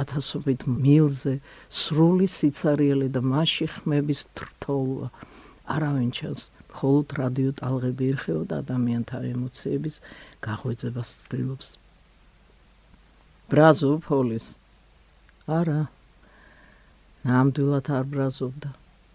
ათასობით 0.00 0.66
მილზე 0.68 1.34
სრული 1.80 2.26
სიცარიელე 2.36 3.08
და 3.16 3.20
მასში 3.32 3.66
ხმების 3.74 4.20
თრთოლვა. 4.36 5.08
არავინ 5.76 6.10
ჩანს 6.16 6.42
მხოლოდ 6.72 7.14
რადიო 7.20 7.52
ტალღები 7.60 8.04
ეხეოდა 8.14 8.60
ადამიანთა 8.62 9.18
ემოციების 9.32 9.96
გაღვიძებას 10.46 11.08
ცდილობს. 11.22 11.68
ბრაზო 13.50 13.92
ფოლის. 14.06 14.46
არა. 15.58 15.80
ნამდვილად 17.26 17.86
არ 17.98 18.04
ბრაზობდა. 18.12 18.70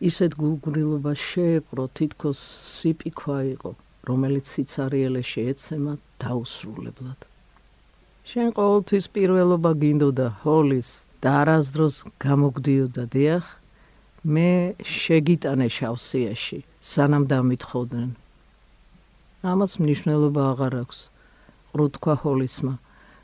ისეთ 0.10 0.32
გულგრილობა 0.42 1.14
შეეპყრო, 1.30 1.84
თითქოს 1.98 2.40
სიპიქვა 2.76 3.38
იყო. 3.56 3.72
რომელიც 4.10 4.46
სიცარიელე 4.54 5.22
შეეცემა 5.34 5.94
დაუსრულებლად. 6.22 7.20
შენ 8.32 8.48
ყოველთვის 8.58 9.06
პირველობა 9.16 9.72
გინდოდა 9.82 10.28
ჰოლის 10.42 10.90
და 11.22 11.30
არასდროს 11.42 11.96
გამოგდიოდა 12.26 13.04
დიახ? 13.14 13.46
მე 14.34 14.50
შეგიტანე 14.86 15.68
შავსიაში 15.78 16.60
სანამ 16.82 17.24
დამითხოდნენ 17.32 18.12
ამას 19.42 19.80
მნიშვნელობა 19.82 20.42
აღარ 20.54 20.74
აქვს 20.86 20.98
ყრუთქვა 21.74 22.14
ჰოლისმა. 22.24 22.74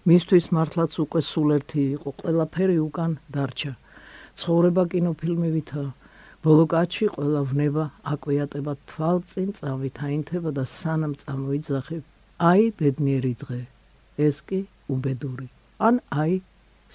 მისთვის 0.10 0.46
მართლაც 0.56 0.92
უკვე 1.04 1.22
სულ 1.22 1.50
ერთი 1.58 1.82
იყო 1.98 2.10
ყველაფერი 2.22 2.78
უკან 2.82 3.12
დარჩა. 3.36 3.74
ცხოვრება 4.38 4.84
კინოფილმებითაა 4.94 5.90
ბოლო 6.48 6.64
კაცი 6.72 7.06
ყველა 7.12 7.40
ვნება 7.48 7.84
აკვიატება 8.08 8.74
თვალწინ 8.90 9.48
წავით 9.58 9.98
აინთება 10.08 10.52
და 10.58 10.64
სანამ 10.74 11.16
წამოიძახებ 11.24 12.04
აი 12.50 12.70
ბედნიერი 12.82 13.32
დღე 13.42 13.58
ეს 14.28 14.38
კი 14.48 14.60
უბედური. 14.96 15.48
ან 15.88 16.00
აი 16.24 16.38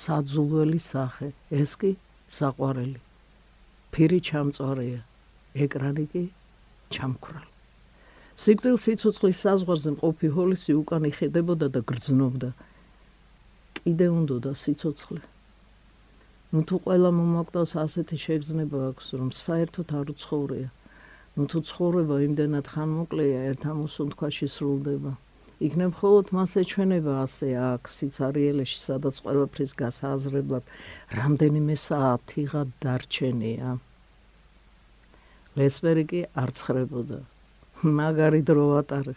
საძულველი 0.04 0.80
სახე 0.84 1.28
ეს 1.58 1.74
კი 1.82 1.90
საყვარელი. 2.36 3.00
ფირი 3.92 4.20
ჩამწორია 4.28 5.00
ეკრანი 5.66 6.06
კი 6.14 6.24
ჩამქრალ 6.96 7.44
სიგდილ 8.46 8.80
სიცოცხლის 8.86 9.42
საზღვარზე 9.44 9.90
მყოფი 9.98 10.32
ჰოლისი 10.38 10.78
უკან 10.80 11.10
იხედებოდა 11.12 11.68
და 11.76 11.84
გრძნობდა. 11.92 12.50
კიდე 13.76 14.08
უნდა 14.16 14.56
სიცოცხლე 14.64 15.22
ნუ 16.52 16.60
თუ 16.68 16.76
ყველა 16.84 17.10
მომაკვდავს 17.16 17.70
ასეთი 17.80 18.16
შეგრძნება 18.22 18.80
აქვს 18.86 19.06
რომ 19.18 19.28
საერთოდ 19.36 19.92
არ 19.98 20.10
უცხოვრია. 20.12 20.66
ნუ 21.36 21.44
თუ 21.52 21.58
ცხოვრება 21.68 22.16
იმდენად 22.28 22.66
ხანმოკლეა 22.72 23.38
ერთ 23.52 23.62
ამოსულ 23.72 24.10
თქვაში 24.14 24.48
სრულდება. 24.54 25.12
იქნებ 25.68 25.94
მხოლოდ 25.94 26.26
მას 26.36 26.52
ეჩვენება 26.62 27.14
ასე 27.22 27.48
აქ 27.70 27.82
სიცარიელეში 27.96 28.78
სადაც 28.82 29.22
ყველაფრის 29.24 29.72
გასააზრებლად 29.80 30.64
რამდენიმე 31.20 31.78
საათიღა 31.86 32.62
დარჩენია. 32.84 33.72
ლესვერი 35.56 36.04
კი 36.12 36.20
არ 36.36 36.50
ცხრებოდა. 36.60 37.20
მაგარი 37.96 38.42
დრო 38.52 38.68
ატარე. 38.84 39.16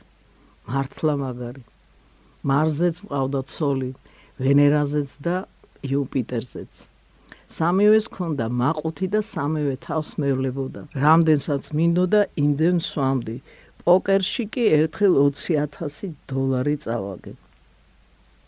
მართლა 0.71 1.13
მაგარი. 1.25 1.63
მარზეც 2.47 2.95
მყავდა 3.03 3.41
ცოლი 3.51 3.91
ვენერაზეც 4.39 5.11
და 5.25 5.35
იუპიტერზეც 5.83 6.94
სამივეს 7.45 8.07
ქონდა 8.09 8.49
მაყუთი 8.49 9.07
და 9.13 9.21
სამივე 9.21 9.75
თავს 9.85 10.09
მევლებოდა. 10.21 10.81
რამდენსაც 10.97 11.63
მინდოდა, 11.77 12.21
იმდენ 12.41 12.77
სვამდი. 12.81 13.37
პოკერში 13.85 14.45
კი 14.49 14.63
ერთხელ 14.81 15.13
20000 15.29 16.15
დოლარი 16.25 16.75
წავაგე. 16.81 17.33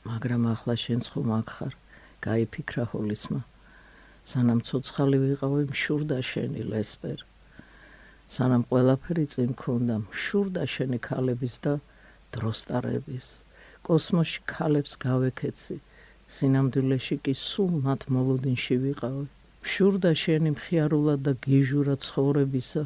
მაგრამ 0.10 0.44
ახლა 0.54 0.76
შენ 0.84 1.02
ხომ 1.14 1.30
აქ 1.40 1.48
ხარ? 1.56 1.74
გაიფიქრა 2.26 2.84
ჰოლისმა. 2.92 3.42
სანამ 4.26 4.60
ცოცხალი 4.68 5.18
ვიყავი, 5.24 5.64
მშურდა 5.72 6.18
შენი 6.32 6.62
ლესპერ. 6.72 7.20
სანამ 8.34 8.64
ყველაფერი 8.70 9.26
წინ 9.34 9.50
მქონდა, 9.54 9.96
მშურდა 10.10 10.64
შენი 10.74 11.00
ქალების 11.08 11.56
და 11.64 11.74
დროსტარების. 12.34 13.28
კოსმოსში 13.86 14.42
ქალებს 14.52 14.98
გავეკეცი. 15.00 15.78
სინამდვილეში 16.36 17.18
კი 17.24 17.34
სულ 17.40 17.74
მათ 17.88 18.02
მოლოდინში 18.12 18.76
ვიყავი. 18.84 19.26
შურდა 19.72 20.12
შენი 20.24 20.50
მხიარულად 20.56 21.20
და 21.28 21.34
გიჟურა 21.44 21.96
ცხოვრებისა. 22.06 22.84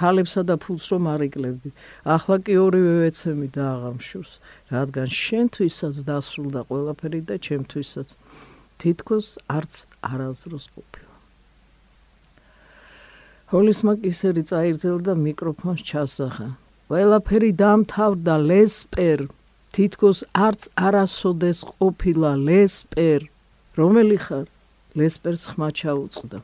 ქალებსა 0.00 0.42
და 0.48 0.56
ფულს 0.56 0.84
რომ 0.92 1.04
არიკლები. 1.14 1.70
ახლა 2.16 2.36
კი 2.44 2.54
ორივე 2.64 2.94
ვეცემი 3.02 3.48
და 3.56 3.64
აღამშურს, 3.74 4.32
რადგან 4.72 5.08
შენთვისაც 5.22 5.94
დასრულდა 6.08 6.60
ყველაფერი 6.68 7.20
და 7.28 7.36
ჩემთვისაც 7.46 8.08
თითქოს 8.80 9.26
არც 9.56 9.72
არაზროს 10.12 10.66
ყოფილა. 10.74 11.12
ჰოლისმა 13.52 13.92
კისერი 14.00 14.42
წაიგზელდა 14.48 15.12
მიკროფონს 15.24 15.80
ჩასახა. 15.88 16.48
ყველაფერი 16.88 17.50
დამთავრდა 17.62 18.34
ლესპერ 18.48 19.20
თითქოს 19.72 20.18
არც 20.36 20.66
არასოდეს 20.76 21.60
ყოფილა 21.68 22.30
ლესპერ 22.46 23.22
რომელი 23.80 24.18
ხარ? 24.24 24.46
ლესპერს 25.00 25.44
ხმა 25.48 25.68
ჩაუწყდა. 25.78 26.38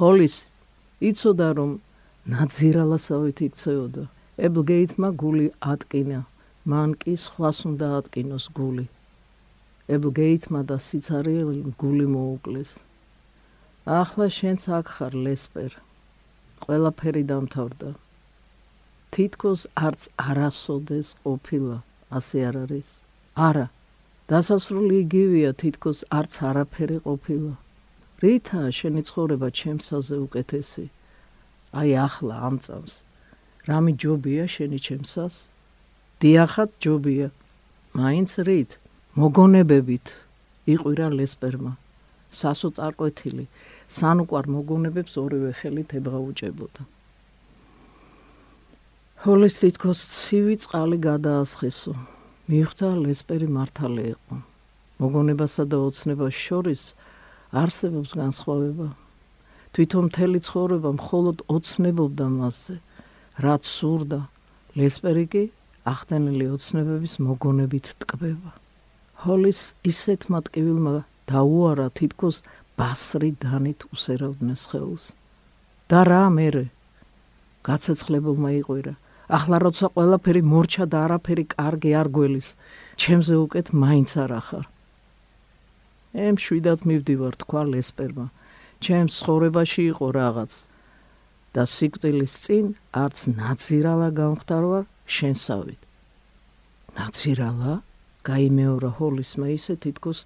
ჰოლის 0.00 0.36
იცოდა 1.08 1.48
რომ 1.58 1.72
ნაძირალასავით 2.32 3.38
იქცეოდა 3.46 4.04
ებლგეითმა 4.48 5.08
გული 5.22 5.46
ატკინა. 5.72 6.20
მან 6.72 6.90
კი 7.04 7.14
სხვას 7.24 7.58
უნდა 7.68 7.86
ატკინოს 7.98 8.46
გული. 8.56 8.86
ებლგეითმა 9.92 10.60
და 10.72 10.76
სიცარიელი 10.86 11.76
გული 11.76 12.06
მოუკლეს. 12.16 12.70
ახლა 14.00 14.26
შენც 14.38 14.60
აქ 14.78 14.86
ხარ 14.96 15.14
ლესპერ. 15.24 15.72
ყველაფერი 16.64 17.22
დამთავრდა. 17.28 17.90
თითქოს 19.12 19.60
არც 19.76 20.00
არასოდეს 20.28 21.08
ყოფილა 21.24 21.76
ასე 22.18 22.38
არ 22.48 22.56
არის. 22.64 22.88
არა. 23.48 23.66
დასასრული 24.30 24.96
იგივეა 25.04 25.52
თითქოს 25.60 25.98
არც 26.18 26.32
არაფერი 26.48 26.98
ყოფილა. 27.06 27.54
რითა 28.22 28.60
შენი 28.78 29.02
ცხოვრება 29.08 29.48
ჩემსაზე 29.60 30.16
უკეთესი? 30.26 30.86
აი 31.80 31.90
ახლა 32.06 32.34
ამ 32.48 32.56
წამს 32.64 32.94
რამე 33.68 33.92
ჯობია 34.02 34.44
შენი 34.54 34.78
ჩემსას? 34.86 35.34
დიახად 36.22 36.70
ჯობია. 36.82 37.28
მაინც 37.94 38.30
რით 38.48 38.70
მოგონებებით 39.14 40.06
იყვირა 40.72 41.06
ლესპერმა. 41.18 41.72
სასო 42.40 42.68
წარკვეთილი 42.76 43.44
სანუკვარ 43.96 44.46
მოგონებებს 44.54 45.14
ორივე 45.22 45.52
ხელით 45.58 45.90
ებღაუჭებოდა. 46.00 46.82
ჰოლის 49.22 49.54
თითქოს 49.62 50.00
ცივი 50.02 50.56
წყალი 50.58 50.96
გადაასხესო. 50.98 51.92
მიხვდა 52.50 52.88
ლესპერი 53.06 53.46
მართალი 53.54 54.04
იყო. 54.18 54.34
მოგონებასა 54.98 55.64
და 55.70 55.78
ოცნებას 55.78 56.34
შორის 56.34 56.82
არსებობს 57.54 58.10
განსხვავება. 58.18 58.88
თვითონ 59.78 60.02
მთელი 60.10 60.38
ცხოვრება 60.46 60.90
მხოლოდ 60.98 61.36
ოცნებობდა 61.54 62.26
მასზე, 62.34 62.76
რაც 63.46 63.62
სურდა. 63.62 64.20
ლესპერი 64.74 65.24
კი 65.30 65.44
ახდენილი 65.86 66.46
ოცნებების 66.58 67.14
მოგონებით 67.22 67.86
ტკბება. 68.02 68.50
ჰოლის 69.22 69.60
ისეთ 69.86 70.20
მატკივილმა 70.34 70.94
დაუარა 71.30 71.86
თითქოს 71.94 72.42
ბასრი 72.74 73.30
დანით 73.38 73.86
უსერავდნენ 73.94 74.58
ხელს. 74.66 75.14
და 75.86 76.00
რა 76.10 76.26
მერე? 76.26 76.66
გაცეცხლებულმა 77.62 78.50
იყვირა. 78.58 78.94
ახლა 79.28 79.56
როცა 79.66 79.86
ყველაფერი 79.94 80.42
მორჩა 80.52 80.84
და 80.92 80.98
არაფერი 81.06 81.44
კარგი 81.54 81.92
არ 82.00 82.08
გველის 82.16 82.48
ჩემზე 83.00 83.34
უკეთ 83.44 83.66
მაინც 83.82 84.10
არ 84.24 84.32
ახარ. 84.40 84.64
ემ 86.26 86.36
შვიდად 86.44 86.80
მივდივარ 86.88 87.34
თქვა 87.42 87.62
ლესპერმა. 87.72 88.26
ჩემს 88.82 89.12
ცხოვრებაში 89.22 89.82
იყო 89.92 90.06
რაღაც. 90.18 90.52
და 91.54 91.62
სიკვდილის 91.68 92.34
წინ 92.44 92.66
არც 92.96 93.18
ნაცირალა 93.38 94.08
გამختارვარ 94.16 94.84
შენსავით 95.06 95.82
ნაცირალა? 96.96 97.82
გაიმეორა 98.28 98.90
ჰოლისმა 98.98 99.46
ისე 99.58 99.74
თითქოს 99.82 100.24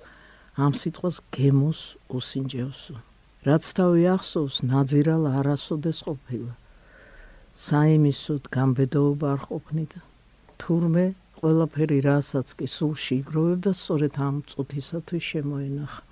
ამ 0.64 0.72
სიტყვას 0.80 1.16
გემოს 1.36 1.80
უსინჯევსო. 2.16 2.96
რაც 3.46 3.64
თავი 3.78 4.02
ახსოვს 4.16 4.56
ნაძირალა 4.70 5.30
არასოდეს 5.40 5.98
ყოფილა. 6.06 6.52
საიმისოდ 7.56 8.48
გამბედოობა 8.52 9.28
არ 9.32 9.40
ყოფნით. 9.48 9.92
თურმე 10.60 11.04
ყველაფერი 11.40 11.98
რასაც 12.04 12.52
კი 12.58 12.66
სულში 12.68 13.14
იგროვებდა, 13.22 13.70
სწორედ 13.72 14.14
ამ 14.26 14.36
წუთისათვის 14.50 15.24
შემოენახა. 15.30 16.02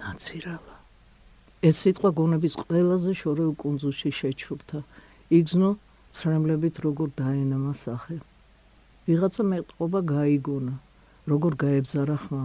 ნაცირალა. 0.00 0.74
ეს 1.68 1.76
სიტყვა 1.80 2.10
გონების 2.18 2.54
ყველაზე 2.60 3.12
შორეულ 3.20 3.54
კუნძულში 3.62 4.10
შეჩურთა. 4.20 4.80
იგზნო 5.38 5.70
ცრემლებით 6.12 6.76
როგორ 6.84 7.08
დაენამა 7.20 7.72
სახე. 7.84 8.16
ვიღაცა 9.08 9.42
მეტყობა 9.52 10.00
გაიგონა, 10.12 10.74
როგორ 11.30 11.52
გაებზარა 11.64 12.16
ხმა. 12.24 12.44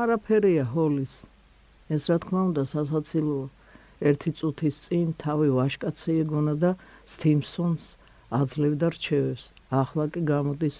არაფერია 0.00 0.64
ჰოლის. 0.72 1.14
ეს 1.94 2.02
რა 2.10 2.16
თქმა 2.22 2.40
უნდა 2.48 2.62
სასაცილოა. 2.72 3.48
ერთი 4.00 4.30
წუთის 4.32 4.76
წინ 4.84 5.08
თავი 5.20 5.48
ვაშკაცი 5.56 6.12
ეგონა 6.24 6.54
და 6.62 6.70
სტიმსონს 7.14 7.84
აძლევდა 8.40 8.88
რჩევებს. 8.94 9.44
ახლა 9.80 10.04
კი 10.12 10.20
გამოდის 10.32 10.76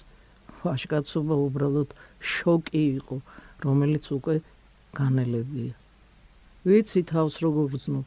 ვაშკაცობა 0.62 1.34
უბრალოდ 1.46 1.90
შოკი 2.20 2.82
იყო, 3.00 3.16
რომელიც 3.64 4.04
უკვე 4.16 4.36
განელებია. 4.98 5.74
ვიცი 6.66 7.00
თავს 7.12 7.34
როგორ 7.44 7.66
გზნობ. 7.74 8.06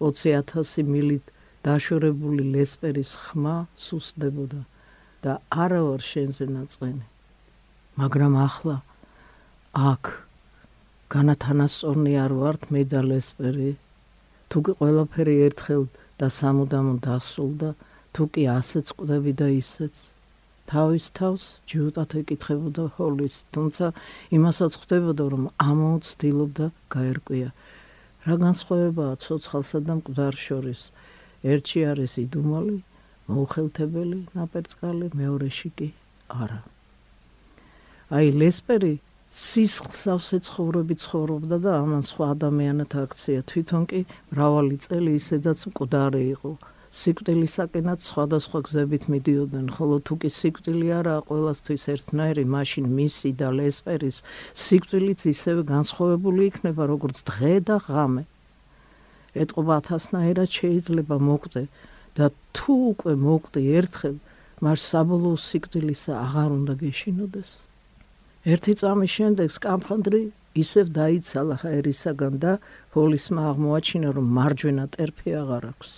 20000 0.00 0.86
მილით 0.92 1.32
დაშორებული 1.66 2.44
ლესპერის 2.54 3.12
ხმა 3.26 3.54
სუსდებოდა 3.84 4.60
და 5.24 5.32
არა 5.64 5.80
ვარ 5.86 6.02
შენზე 6.08 6.46
ნაწყენი 6.56 7.06
მაგრამ 8.02 8.36
ახლა 8.42 8.76
აქ 9.90 10.10
განათანასწორნი 11.14 12.12
არ 12.24 12.34
ვართ 12.42 12.68
მე 12.76 12.82
და 12.92 13.00
ლესპერი 13.10 13.72
თუ 14.52 14.62
კი 14.68 14.76
ყველაფერი 14.82 15.36
ერთხელ 15.48 15.88
და 16.20 16.28
სამუდამ 16.38 16.90
დასრულდა 17.06 17.70
თუ 18.16 18.28
კი 18.34 18.44
ასეც 18.56 18.92
ყდები 18.98 19.32
და 19.40 19.48
ისეც 19.60 20.04
თავის 20.70 21.10
თავს 21.18 21.42
ჯუტათ 21.70 22.14
ეკითხებოდა 22.20 22.84
ჰოლის 22.96 23.34
თუმცა 23.56 23.90
იმასაც 24.38 24.78
ხვდებოდა 24.82 25.24
რომ 25.34 25.44
ამოუცდილობდა 25.70 26.70
გაერკვია 26.96 27.50
რა 28.26 28.36
განსხვავებაა 28.42 29.18
ცოცხალსა 29.22 29.80
და 29.86 29.98
მკვდარ 30.00 30.38
შორის 30.46 30.80
ერთში 31.46 31.82
არის 31.86 32.16
იდუმალი, 32.22 32.76
მოუხელთებელი, 33.30 34.18
ნაპერწკალი, 34.34 35.10
მეორეში 35.20 35.70
კი 35.78 35.88
არა. 36.32 36.58
აი 38.16 38.32
ლესპერი 38.40 38.94
სისხლსავსე 39.34 40.38
ცხოვრები 40.46 40.94
ცხოვრობდა 41.02 41.56
და 41.64 41.72
ამან 41.82 42.04
სხვა 42.10 42.26
ადამიანთა 42.34 43.00
აქცია 43.06 43.40
თვითონ 43.50 43.82
კი 43.90 44.00
მრავალი 44.32 44.76
წელი 44.84 45.14
ისედაც 45.20 45.64
მკვდარი 45.70 46.22
იყო. 46.36 46.52
სიკვდილისაკენაც 47.00 48.06
სხვადასხვა 48.08 48.60
გზებით 48.68 49.04
მიდიოდნენ, 49.12 49.66
ხოლო 49.76 49.96
თუ 50.06 50.14
კი 50.22 50.30
სიკვდილი 50.36 50.88
არაა 50.98 51.26
ყოველასთვის 51.28 51.82
ერთნაირი, 51.94 52.44
მაშინ 52.54 52.86
მისი 53.00 53.30
და 53.42 53.48
ლესპერის 53.58 54.22
სიკვდილიც 54.64 55.26
ისევე 55.34 55.62
განსხვავებული 55.74 56.48
იქნება, 56.50 56.82
როგორც 56.94 57.20
დღე 57.28 57.54
და 57.68 57.76
ღამე. 57.90 58.24
ეტყობა 59.42 59.72
ათასნაირად 59.82 60.48
შეიძლება 60.58 61.16
მოკვდე 61.28 61.64
და 62.16 62.26
თუ 62.56 62.74
უკვე 62.94 63.12
მოკვდი 63.28 63.62
ერთხელ 63.80 64.16
მას 64.64 64.80
საბოლოო 64.90 65.36
სიკვდილისა 65.48 66.12
აღარ 66.24 66.50
უნდა 66.58 66.74
გეშინოდეს 66.82 67.50
ერთი 68.46 68.72
წამის 68.78 69.10
შემდეგ 69.10 69.48
სკაფანდრი 69.50 70.20
ისევ 70.62 70.90
დაიცალა 70.96 71.56
ხაერისაგან 71.62 72.34
და 72.44 72.52
ჰოლისმა 72.94 73.42
აღმოაჩინა 73.52 74.12
რომ 74.18 74.28
მარჯვენა 74.36 74.84
ტერფი 74.94 75.34
აღარ 75.40 75.64
აქვს. 75.72 75.96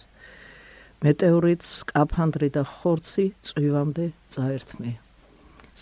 მეტეორიტს 1.05 1.69
სკაფანდრი 1.83 2.49
და 2.57 2.63
ხორცი 2.73 3.27
წვივამდე 3.49 4.07
წაერთმე. 4.33 4.93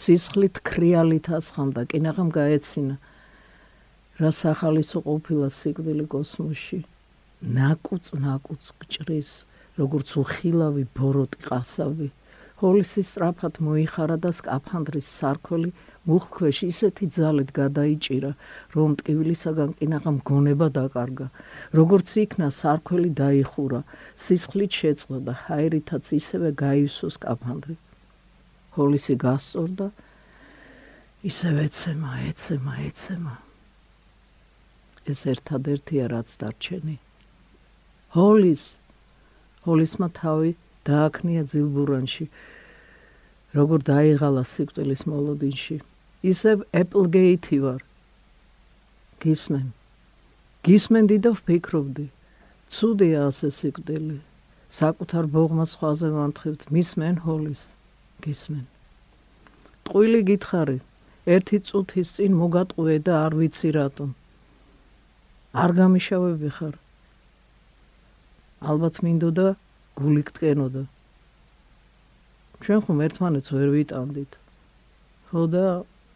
სისხლით 0.03 0.61
ქრიალით 0.67 1.31
ასხამდა 1.39 1.87
კინაღამ 1.93 2.31
გაეცინა. 2.35 2.97
რა 4.21 4.31
სახალისო 4.43 4.99
ყოფილა 5.07 5.49
სიკვდილი 5.61 6.05
კოსმოსში? 6.13 6.81
ნაკუც 7.57 8.05
ნაკუც 8.27 8.65
გჭრის 8.83 9.31
როგორც 9.79 10.09
უხილავი 10.19 10.85
ბოროტი 10.99 11.39
ყასავი 11.47 12.09
ჰოლისის 12.61 13.09
სწრაფად 13.13 13.61
მოიხარა 13.67 14.17
და 14.25 14.31
სკაფანდრის 14.39 15.09
სარქველი 15.19 15.71
მუხქვეშ 16.09 16.59
ისეთი 16.71 17.07
ძალით 17.17 17.51
გადაიჭირა 17.59 18.33
რომ 18.77 18.97
ტკივილისაგან 19.01 19.71
კინაღამ 19.81 20.19
გონება 20.31 20.69
დაკარგა. 20.79 21.27
როგორც 21.79 22.09
იქნა 22.25 22.49
სარქველი 22.61 23.11
დაიხურა 23.21 23.81
სისხლით 24.25 24.73
შეწყდა 24.81 25.19
და 25.29 25.35
ჰაერითაც 25.45 26.05
ისევე 26.21 26.49
გაივსო 26.65 27.09
სკაფანდრი. 27.17 27.77
ჰოლისი 28.77 29.15
გასწორდა. 29.27 29.87
ისევე 31.27 31.61
ეცემა 31.67 32.11
ეცემა 32.31 32.73
ეცემა 32.87 33.35
ეს 35.13 35.21
ერთადერთია 35.33 36.05
რაც 36.13 36.29
დარჩენილი 36.43 36.97
ჰოლის 38.17 38.65
ჰოლისმა 39.67 40.09
თავი 40.19 40.53
დააქნია 40.89 41.43
ძილბურანში 41.53 42.27
როგორ 43.57 43.81
დაიღალა 43.89 44.43
სიკვდილის 44.53 45.03
მოლოდინში. 45.11 45.77
ისევ 46.33 46.63
ეპლგეითი 46.83 47.59
ვარ. 47.65 47.81
გისმენ. 49.23 49.67
გისმენდი 50.67 51.17
და 51.25 51.31
ვფიქრობდი 51.39 52.07
ცუდია 52.75 53.27
ასე 53.31 53.49
სიკვდილი. 53.59 54.19
საკუთარ 54.79 55.25
ბოღმას 55.35 55.73
ხვალზე 55.79 56.09
ვანთხევთ 56.17 56.63
მისმენ 56.75 57.17
ჰოლის. 57.25 57.63
გისმენ. 58.25 58.65
ტყუილი 59.87 60.21
გითხარი 60.29 60.79
ერთი 61.35 61.59
წუთის 61.69 62.09
წინ 62.17 62.33
მოგატყუე 62.41 62.97
და 63.07 63.15
არ 63.27 63.33
ვიცი 63.39 63.71
რატომ. 63.79 64.11
არ 65.63 65.71
გამიშავები 65.79 66.51
ხარ. 66.57 66.75
ალბათ 68.71 68.97
მინდოდა 69.07 69.49
გული 69.99 70.23
გტკენოდა 70.29 70.83
ჩვენ 72.65 72.81
ხომ 72.85 73.01
ერთმანეთს 73.07 73.51
ვერ 73.53 73.69
ვიტანდით. 73.77 74.33
ხო 75.29 75.43
და 75.53 75.65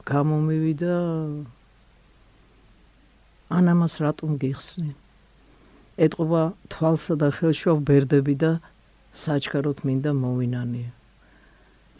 გამომივიდა. 0.08 0.94
ანამას 3.58 3.94
რატომ 4.04 4.38
გიხსნი? 4.40 4.92
ეტყობა 6.06 6.42
თვალსა 6.72 7.14
და 7.20 7.28
ხელშოვ 7.36 7.78
ბერდები 7.88 8.34
და 8.40 8.52
საჩქაროთ 9.24 9.84
მინდა 9.84 10.10
მოვინანია 10.22 10.90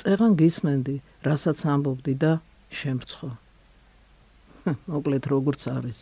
წერან 0.01 0.33
გისმენდი 0.41 0.97
რასაც 1.29 1.61
ამბობდი 1.69 2.15
და 2.23 2.33
შემრცხო. 2.73 3.29
მოკლედ 4.93 5.25
როგორც 5.33 5.67
არის. 5.69 6.01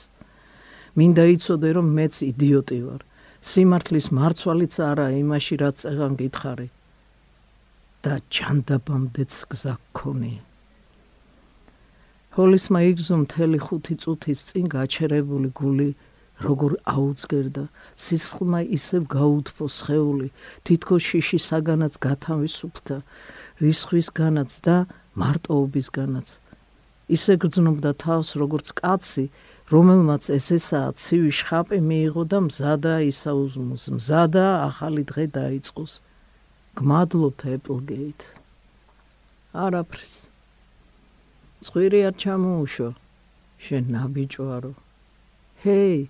მინდა 0.98 1.24
იცოდე 1.34 1.70
რომ 1.78 1.86
მეც 1.98 2.14
იდიოტი 2.30 2.78
ვარ 2.86 3.02
სიმართლის 3.42 4.10
მარცვალიც 4.18 4.80
არა 4.90 5.06
იმაში 5.22 5.62
რაც 5.62 5.86
წეგან 5.86 6.18
გითხარი. 6.18 6.68
და 8.06 8.18
ჯანდაბამდეც 8.34 9.36
გზა 9.52 9.72
გქონი 9.78 10.34
ჰოლისმა 12.36 12.80
იგზო 12.90 13.16
მთელი 13.22 13.58
ხუთი 13.64 13.94
წუთის 14.02 14.44
წინ 14.50 14.68
გაჩერებული 14.74 15.50
გული 15.60 15.86
როგორ 16.46 16.76
აუძგერდა 16.92 17.64
სისხლმა 18.04 18.60
ისევ 18.78 19.08
გაუთფო 19.16 19.66
სხეული 19.78 20.28
თითქოს 20.70 21.02
შიშისაგანაც 21.08 21.98
გათავისუფლდა 22.06 22.98
რისხვისგანაც 23.66 24.58
და 24.68 24.76
მარტოობისგანაც 25.24 26.28
ისე 27.18 27.34
გრძნობდა 27.42 27.92
თავს 28.04 28.30
როგორც 28.44 28.70
კაცი 28.78 29.26
რომელმაც 29.68 30.30
ესესაა 30.32 30.92
ცივი 30.96 31.32
შხაპი 31.38 31.78
მიიღო 31.84 32.22
და 32.32 32.38
მზადა 32.46 32.92
ისაუზმოს 33.12 33.84
მზადა 33.96 34.44
ახალი 34.64 35.02
დღე 35.10 35.24
დაიწყოს. 35.36 35.92
გმადლობთ 36.78 37.40
ეპლგეით 37.56 38.22
არაფრის. 39.64 40.14
წვირი 41.68 42.00
არ 42.08 42.14
ჩამოუშო 42.22 42.88
შენ 43.66 43.84
ნაბიჯვარო. 43.92 44.72
ჰეი 45.62 46.00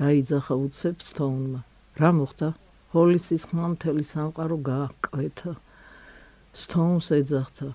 დაიძახა 0.00 0.54
უცებს 0.68 1.06
თოუნმა 1.16 1.60
რა 2.00 2.10
მოხდა? 2.20 2.48
ჰოლისის 2.92 3.42
ხმა 3.48 3.66
მთელი 3.74 4.04
სამყარო 4.12 4.56
გააკვეთა. 4.68 5.52
სტოუნს 6.60 7.08
ეძახთა 7.18 7.68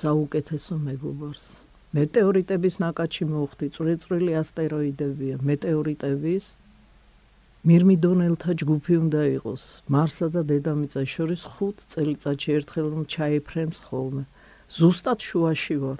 საუკეთესო 0.00 0.74
მეგობარს 0.86 1.46
მეტეორიტების 1.92 2.78
ნაკადში 2.80 3.26
მოხდი 3.28 3.66
წვრილ-წვრილი 3.72 4.32
ასტეროიდებია 4.40 5.34
მეტეორიტების. 5.48 6.44
მირმიდონელთა 7.68 8.52
ჯგუფი 8.62 8.94
უნდა 9.00 9.24
იყოს 9.36 9.64
მარსა 9.92 10.28
და 10.36 10.42
დედამიწას 10.52 11.08
შორის 11.14 11.42
5 11.58 11.82
წელიწადში 11.92 12.54
ერთხელ 12.56 12.86
რომ 12.94 13.02
ჩაიფრენს 13.14 13.76
ხოლმე. 13.88 14.24
ზუსტად 14.78 15.18
შუაში 15.28 15.76
ვარ. 15.82 15.98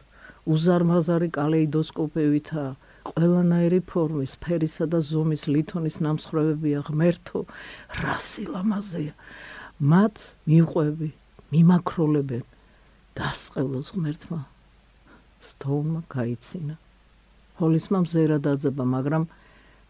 უზარმაზარი 0.54 1.28
კალეიდოსკოპებითა 1.36 2.64
ყველანაირი 3.12 3.80
ფორმის 3.92 4.32
ფერისა 4.42 4.88
და 4.92 4.98
ზომის 5.10 5.44
ლითონის 5.52 5.96
ნამსხვრევებია 6.06 6.80
ღმერთო 6.88 7.40
რა 8.00 8.16
სილამაზეა 8.28 9.14
მათ 9.92 10.16
მიყვები 10.48 11.10
მიმაქროლებენ. 11.52 12.44
დასყელოს 13.20 13.92
ღმერთმა 13.92 14.40
სტოუნმა 15.50 16.00
გაიცინა. 16.14 16.74
ჰოლისმა 17.58 17.98
მზერა 18.04 18.38
დაძება, 18.46 18.84
მაგრამ 18.96 19.24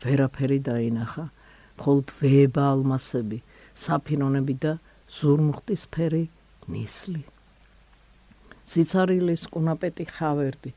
ვერაფერი 0.04 0.58
დაინახა. 0.68 1.24
მხოლოდ 1.78 2.06
ვეება 2.20 2.62
ალმასები, 2.72 3.38
საფინონები 3.84 4.54
და 4.64 4.72
ზურმუხტის 5.16 5.82
ფერი 5.94 6.24
ნისლი. 6.72 7.22
სიცარილის 8.72 9.42
კუნაპეტი 9.52 10.04
ხავერდი. 10.14 10.70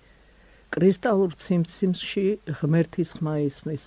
კრისტალურ 0.76 1.32
ციმციმში 1.42 2.26
ღმერთის 2.60 3.10
ხმა 3.18 3.36
ისმის. 3.48 3.84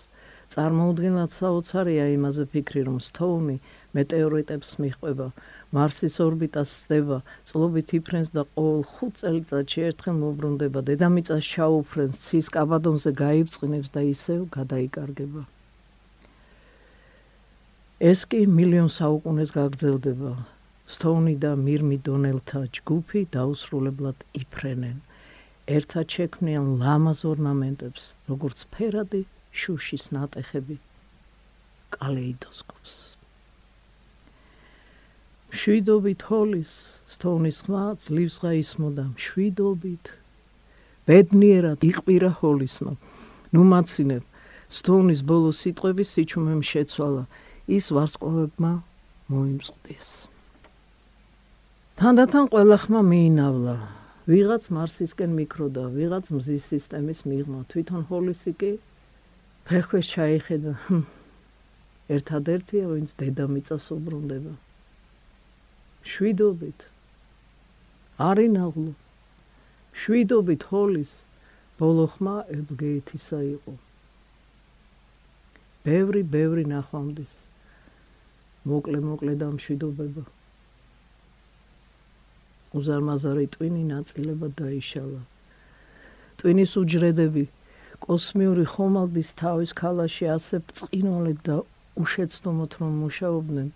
წარმოუდგენლად 0.52 1.30
საოცარია 1.38 2.06
იმაზე 2.16 2.44
ფიქრი, 2.52 2.82
რომ 2.88 2.98
სტოუნი 3.08 3.56
მეტეორიტებს 3.96 4.70
მიხვება, 4.82 5.26
მარსის 5.72 6.16
ორბიტას 6.20 6.70
სდება, 6.84 7.18
წლობით 7.48 7.94
იფრენს 7.98 8.32
და 8.36 8.44
ყოველ 8.56 8.82
5 8.98 9.20
წელიწადში 9.20 9.80
ერთხელ 9.88 10.16
მოbrunდება, 10.22 10.82
დედამიწას 10.90 11.44
ჩაუფრენს, 11.54 12.20
ცის 12.24 12.50
კაბადონზე 12.52 13.12
გაიბწყინებს 13.22 13.88
და 13.96 14.02
ისევ 14.12 14.40
გადაიკარგება. 14.58 15.42
ეს 17.98 18.20
კი 18.30 18.44
მილიონ 18.46 18.88
საუკუნეს 18.94 19.50
გაგრძელდება. 19.56 20.32
სტოუნი 20.88 21.34
და 21.44 21.50
მირმი 21.58 21.96
დონელთა 22.06 22.60
ჯგუფი 22.76 23.20
დაუსრულებლად 23.34 24.22
იფრენენ. 24.40 25.00
ერთად 25.68 26.06
შექმნიან 26.16 26.68
ლამაზ 26.80 27.24
ორნამენტებს, 27.28 28.04
როგორც 28.30 28.64
ფერადი 28.72 29.26
შუშის 29.52 30.04
ნატეხები 30.16 30.78
კალეიდოსკოპს. 31.98 33.07
შვიდობით 35.48 36.20
ჰოლის 36.28 36.72
სტოუნის 37.08 37.58
ხმა 37.64 37.84
ძლივს 38.04 38.36
გაისმოდა 38.44 39.04
შვიდობით 39.16 40.04
ბედნიერად 41.08 41.80
იყპირა 41.88 42.30
ჰოლისმა. 42.40 42.92
ნუ 43.56 43.62
მაცინებ 43.72 44.24
სტოუნის 44.68 45.20
ბოლო 45.24 45.50
სიტყვები 45.56 46.04
სიჩუმემ 46.04 46.60
შეცვალა 46.60 47.24
ის 47.64 47.84
ვარსკვლავებმა 47.96 48.72
მოიმწყდეს. 49.32 50.08
თანდათან 51.96 52.44
ყველა 52.52 52.76
ხმა 52.84 53.00
მიინავლა. 53.08 53.76
ვიღაც 54.28 54.68
მარსისკენ 54.68 55.32
მიკროდა, 55.32 55.84
ვიღაც 55.96 56.26
მზის 56.36 56.64
სისტემის 56.68 57.24
მიღმა. 57.24 57.64
თვითონ 57.72 58.02
ჰოლისი 58.12 58.52
კი 58.60 58.72
ფეხქვეშ 59.64 60.06
ჩაიხედა. 60.12 60.72
ერთადერთია, 62.16 62.84
ვინც 62.92 63.16
დედამიწას 63.16 63.84
უბრუნდება. 63.96 64.67
შვიდობით. 66.08 66.84
არინაღლო. 68.26 68.92
შვიდობით 70.02 70.62
ჰოლის 70.70 71.12
ბოლო 71.80 72.06
ხმა 72.12 72.36
ელგეითისა 72.54 73.40
იყო. 73.48 73.74
ბევრი 75.84 76.22
ბევრი 76.36 76.64
ნახვამდის. 76.72 77.34
მოკლე 78.72 79.00
მოკლე 79.08 79.34
დამშვიდობება. 79.42 80.24
უზარმაზარი 82.80 83.46
ტვინი 83.56 83.84
ნაწილებად 83.92 84.56
დაიშალა. 84.62 85.20
ტვინის 86.40 86.72
უჯრედები 86.80 87.44
კოსმიური 88.06 88.64
ხომალდის 88.72 89.30
თავის 89.42 89.76
ქალაში 89.82 90.26
ასე 90.38 90.64
წინოლეთ 90.80 91.38
და 91.48 91.56
უშეცდომოთ 92.00 92.72
რომ 92.80 92.92
მუშაობდნენ. 93.04 93.68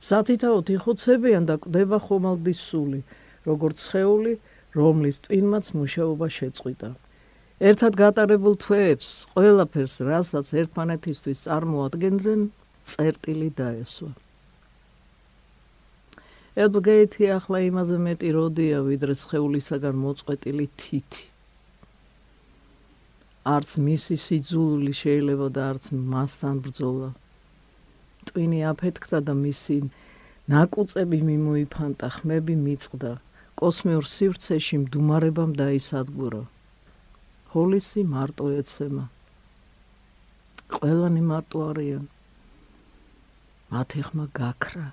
სათითაოდ 0.00 0.70
იხოცებიან 0.76 1.44
და 1.50 1.56
კვდება 1.60 1.98
ხომალდის 2.06 2.60
სული, 2.70 3.00
როგორც 3.48 3.78
ხეული, 3.92 4.32
რომლის 4.76 5.16
ტვინმაც 5.26 5.66
მუშაობა 5.76 6.26
შეწყვიტა. 6.36 6.90
ერთად 7.60 7.92
გატარებულ 8.00 8.54
თვეებს, 8.64 9.08
ყველაფერს, 9.36 9.94
რასაც 10.08 10.46
ერთმანეთისთვის 10.62 11.44
წარმოადგენდნენ, 11.46 12.40
წერტილი 12.90 13.48
დაესვა. 13.60 14.12
ელბგეითი 16.64 17.24
ახლა 17.36 17.58
იმაზე 17.70 17.96
მეტი 18.06 18.30
როდია 18.36 18.78
ვიდრე 18.88 19.14
შეულისაგან 19.22 19.94
მოწყვეტილი 20.04 20.66
თითი. 20.80 21.24
არც 23.54 23.70
მისი 23.86 24.16
სიძულვილი 24.24 24.92
შეიძლება 25.02 25.46
და 25.54 25.62
არც 25.70 25.84
მასთან 25.92 26.56
ბრძოლა. 26.64 27.10
ტვინი 28.28 28.60
აფეთქდა 28.72 29.18
და 29.26 29.34
მისი 29.44 29.76
ნაკუწები 30.52 31.18
მიმოიფანტა, 31.30 32.08
ხმები 32.16 32.54
მიწყდა. 32.66 33.12
კოსმიურ 33.60 34.04
სივრცეში 34.14 34.76
მდუმარებამ 34.84 35.52
დაისადგურა. 35.60 36.42
ჰოლისი 37.52 38.00
მარტო 38.14 38.46
ეცემა. 38.60 39.04
ყველანი 40.76 41.22
მარტო 41.30 41.58
არიან. 41.70 42.04
მათი 43.72 44.00
ხმა 44.06 44.26
გაქრა. 44.40 44.86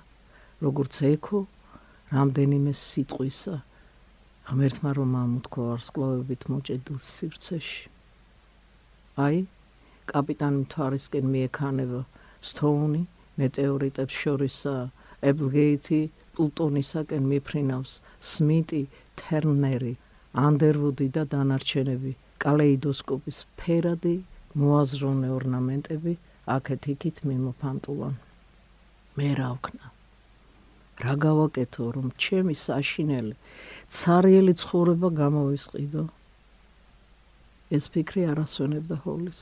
როგორც 0.58 0.96
ეკო 1.06 1.40
რამდენიმე 2.12 2.72
სიტყვისა 2.78 3.56
ღმერთმა 4.48 4.92
რომ 4.98 5.12
ამოთქვა 5.20 5.66
ვარსკვლავებით 5.68 6.46
მოჭედილ 6.54 6.98
სივრცეში 7.08 7.84
აი 9.26 9.44
კაპიტანი 10.12 10.62
მთვარისკენ 10.64 11.28
მიექანება 11.34 12.02
სტოუნი 12.50 13.04
მეტეორიტებს 13.42 14.22
შორისა 14.22 14.76
ებლგეითი 15.32 16.02
პლუტონისაკენ 16.38 17.28
მიფრინავს 17.34 17.94
სმიტი 18.32 18.82
თერნერი 19.22 19.94
ანდერვუდი 20.46 21.08
და 21.18 21.24
დანარჩენები 21.34 22.12
კალეიდოსკოპის 22.44 23.40
ფერადი 23.62 24.16
მოაზროვნე 24.64 25.30
ორნამენტები 25.38 26.14
აქეთ 26.56 26.90
იქით 26.94 27.18
მიმოფანტულან. 27.30 28.16
მე 29.18 29.30
რა 29.40 29.50
ვქნა? 29.58 29.86
რა 31.04 31.14
გავაკეთო 31.26 31.86
რომ 31.96 32.08
ჩემი 32.26 32.56
საშინელი 32.66 33.36
цаრიელი 34.00 34.54
ცხოვრება 34.62 35.10
გამოვისყიდო? 35.22 36.04
ეს 37.78 37.86
ფიქრი 37.94 38.22
არასვენებდა 38.32 38.96
ჰოლის 39.04 39.42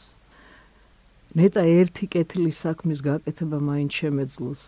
ნეტა 1.41 1.63
ერთი 1.81 2.09
კეთილი 2.15 2.51
საქმის 2.59 3.03
გაკეთება 3.07 3.59
მაინც 3.69 3.99
შემეძლოს 4.01 4.61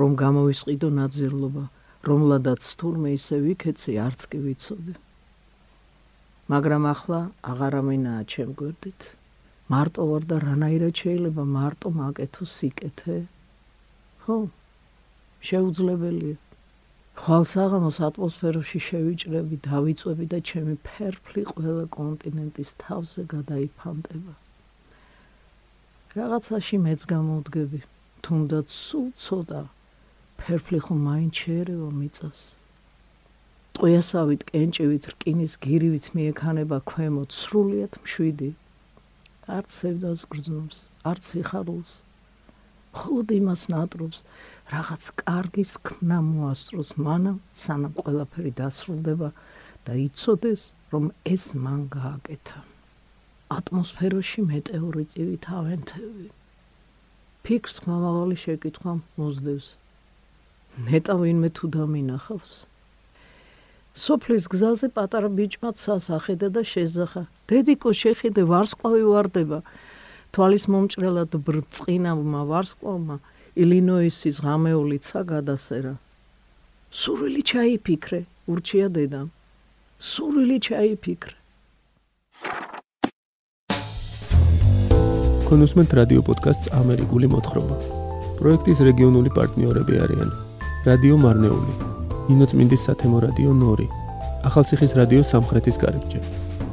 რომ 0.00 0.16
გამოვისყიდო 0.24 0.90
ნაძირლობა 0.98 1.64
რომლადაც 2.10 2.70
თურმე 2.80 3.14
ისე 3.18 3.38
ვიქეცი 3.46 3.98
არც 4.06 4.26
კი 4.32 4.42
ვიცოდი 4.48 4.96
მაგრამ 6.54 6.90
ახლა 6.94 7.20
აღარამინაა 7.52 8.26
ჩემ 8.34 8.58
გვერდით 8.60 9.08
მარტო 9.76 10.10
ვარ 10.10 10.28
და 10.34 10.42
რანაირად 10.48 11.00
შეიძლება 11.04 11.48
მარტო 11.56 11.96
მაკეთო 12.02 12.52
სიკეთე 12.56 13.16
ხო 14.26 14.38
შეუძლებელია. 15.44 16.36
ხალსაღამოს 17.22 17.98
ატმოსფეროში 18.06 18.78
შევიჭრები, 18.84 19.56
დავიწვევი 19.66 20.26
და 20.32 20.38
ჩემი 20.50 20.76
ფერფლი 20.86 21.42
ყველა 21.50 21.84
კონტინენტის 21.96 22.70
თავზე 22.84 23.24
გადაიფანტება. 23.34 24.32
რაღაცაში 26.14 26.78
მეც 26.78 27.04
გამოვდგები, 27.10 27.78
თუნდაც 28.22 28.70
სულ 28.70 29.06
ცოტა 29.18 29.60
ფერფლი 30.40 30.78
ხომ 30.84 30.98
მაინც 31.06 31.38
შეერევა 31.42 31.88
მიწას. 31.94 32.42
ტყვიასავით 33.74 34.44
კენჭივით 34.50 35.08
რკინის 35.12 35.56
გირივით 35.64 36.06
მიექანება 36.18 36.78
ქვემოთ 36.90 37.34
სრულიად 37.38 37.98
მშვიდი. 38.04 38.50
არც 39.56 39.78
სევდას 39.78 40.22
გრძნობს, 40.34 40.78
არც 41.12 41.22
სიხარულს. 41.30 41.90
ხოლოდ 43.00 43.34
იმას 43.38 43.62
ნატრობს, 43.74 44.20
რაღაც 44.74 45.08
კარგის 45.24 45.72
ქმნა 45.88 46.20
მოასწროს 46.28 46.94
მანამ 47.08 47.42
სანამ 47.64 47.98
ყველაფერი 48.04 48.54
დასრულდება 48.62 49.32
და 49.90 49.98
იცოდეს 50.06 50.62
რომ 50.94 51.10
ეს 51.34 51.50
მან 51.66 51.82
გააკეთა 51.98 52.62
ატმოსფეროში 53.56 54.40
მეტეორიტები 54.50 55.36
თავენთები. 55.46 56.28
ფიქრს 57.44 57.76
მომავალი 57.86 58.36
შეკითხვა 58.44 58.92
მოსდევს. 59.20 59.66
ნეტა 60.86 61.14
ვინმე 61.20 61.48
თუ 61.56 61.64
დამინახავს. 61.74 62.54
სოფლის 63.94 64.44
გზაზე 64.52 64.88
პატარა 64.96 65.28
ბიჭმა 65.38 65.70
ცას 65.78 66.10
ახედა 66.16 66.48
და 66.56 66.62
შეზახა. 66.72 67.22
დედიკო 67.50 67.90
შეხედე 68.02 68.42
ვარსკვლავი 68.50 69.04
واردება. 69.12 69.58
თვალის 70.34 70.64
მომჭრელად 70.72 71.32
ბრწყინავმა 71.46 72.40
ვარსკვლავმა 72.50 73.16
ილინოისის 73.54 74.42
ღამეული 74.42 74.98
ცა 75.06 75.20
გადასერა. 75.30 75.94
სურვილი 76.90 77.42
ჩაიფიქრე, 77.50 78.20
ურჩია 78.50 78.88
დედამ. 78.96 79.28
სურვილი 80.10 80.58
ჩაიფიქრე. 80.66 81.36
კონუსმენტ 85.54 85.92
რადიო 85.94 86.22
პოდკასტს 86.26 86.70
ამერიკული 86.74 87.26
მოთხრობა. 87.30 87.76
პროექტის 88.38 88.78
რეგიონული 88.88 89.30
პარტნიორები 89.38 89.94
არიან: 90.04 90.30
რადიო 90.88 91.16
მარნეული, 91.24 91.74
ინოცმინდის 92.34 92.86
სათემო 92.86 93.18
რადიო 93.26 93.52
ნორი, 93.62 93.86
ახალციხის 94.50 94.92
რადიო 94.98 95.22
სამხრეთის 95.30 95.78
კარიბჭე 95.82 96.20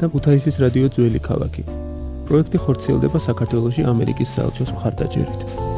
და 0.02 0.06
ქუთაისის 0.14 0.58
რადიო 0.64 0.88
ძველი 0.98 1.22
ქალაქი. 1.30 1.64
პროექტი 2.26 2.58
ხორციელდება 2.64 3.20
საქართველოსი 3.30 3.82
ამერიკის 3.92 4.34
საელჩოს 4.36 4.74
მხარდაჭერით. 4.74 5.71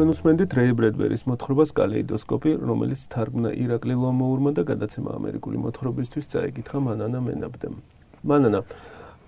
თქვენ 0.00 0.12
უსმენთ 0.16 0.54
რეი 0.56 0.72
ბრედბერის 0.80 1.22
მოთხრობას 1.28 1.74
კალეიდოსკოპი, 1.76 2.52
რომელიც 2.64 3.00
თარგმნა 3.12 3.50
ირაკლი 3.52 3.94
ლომოურმა 4.00 4.50
და 4.56 4.62
გადაცემა 4.70 5.12
ამერიკული 5.12 5.60
მოთხრობისთვის 5.60 6.24
წაიკითხა 6.32 6.78
მანანა 6.88 7.20
მენაბდემ. 7.20 7.74
მანანა 8.24 8.60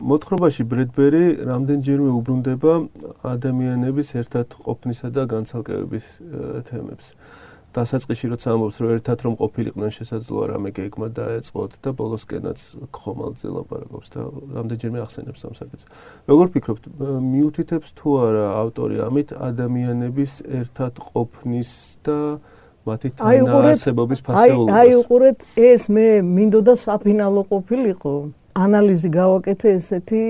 მოთხრობაში 0.01 0.63
ბრედბერი 0.73 1.25
რამდენჯერმე 1.45 2.11
უბრუნდება 2.17 2.73
ადამიანების 3.21 4.09
ერთად 4.17 4.49
ყოფნისა 4.65 5.09
და 5.13 5.23
განცალკევების 5.29 6.07
თემებს. 6.65 7.07
დასაწყისში 7.73 8.27
როცა 8.33 8.47
ამბობს 8.53 8.77
რომ 8.83 8.91
ერთად 8.97 9.19
რომ 9.25 9.35
ყოფილიყვნენ 9.41 9.91
შესაძლოა 9.97 10.45
რამე 10.53 10.71
გეგმა 10.77 11.09
დაეწყოთ 11.17 11.73
და 11.85 11.91
ბოლოსკენაც 12.01 12.59
ხომალძე 12.93 13.49
ლაპარაკობს 13.57 14.09
და 14.13 14.21
რამდენჯერმე 14.57 14.99
ახსენებს 15.05 15.41
ამ 15.49 15.55
საკითხს. 15.57 15.85
როგორ 16.29 16.47
ფიქრობთ, 16.53 16.85
მიუთითებს 17.33 17.89
თუ 17.97 18.09
არა 18.27 18.47
ავტორი 18.63 18.97
ამით 19.09 19.29
ადამიანების 19.49 20.33
ერთად 20.61 20.93
ყოფნის 21.01 21.71
და 22.05 22.19
მათი 22.85 23.09
თანაარსებობის 23.17 24.21
ფასეულობას? 24.27 24.75
აი, 24.77 24.89
აი 24.93 24.97
უყურეთ, 25.01 25.39
ეს 25.57 25.83
მე 25.89 26.07
მინდოდა 26.21 26.75
საფინალო 26.77 27.43
ყოფილიყო. 27.51 28.15
ანალიზი 28.53 29.09
გავაკეთე 29.17 29.69
ესეთი 29.81 30.23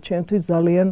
ჩემთვის 0.00 0.42
ძალიან 0.48 0.88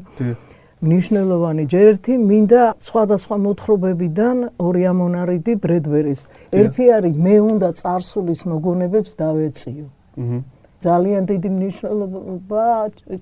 მნიშვნელოვანი 0.79 1.63
ჯერ 1.67 1.87
ერთი 1.93 2.15
მინდა 2.23 2.63
სხვადასხვა 2.79 3.37
მოთხრობებიდან 3.45 4.37
ორი 4.63 4.83
ამონარიდი 4.93 5.53
ბრედვერის. 5.65 6.21
ერთი 6.55 6.85
არის 6.97 7.15
მე 7.19 7.37
უნდა 7.51 7.69
царსულის 7.83 8.41
მოგონებებს 8.47 9.13
დავეწიო. 9.19 9.87
Mm-hmm. 10.19 10.41
ძალიან 10.79 11.23
დიდი 11.27 11.49
მნიშვნელობა 11.59 12.65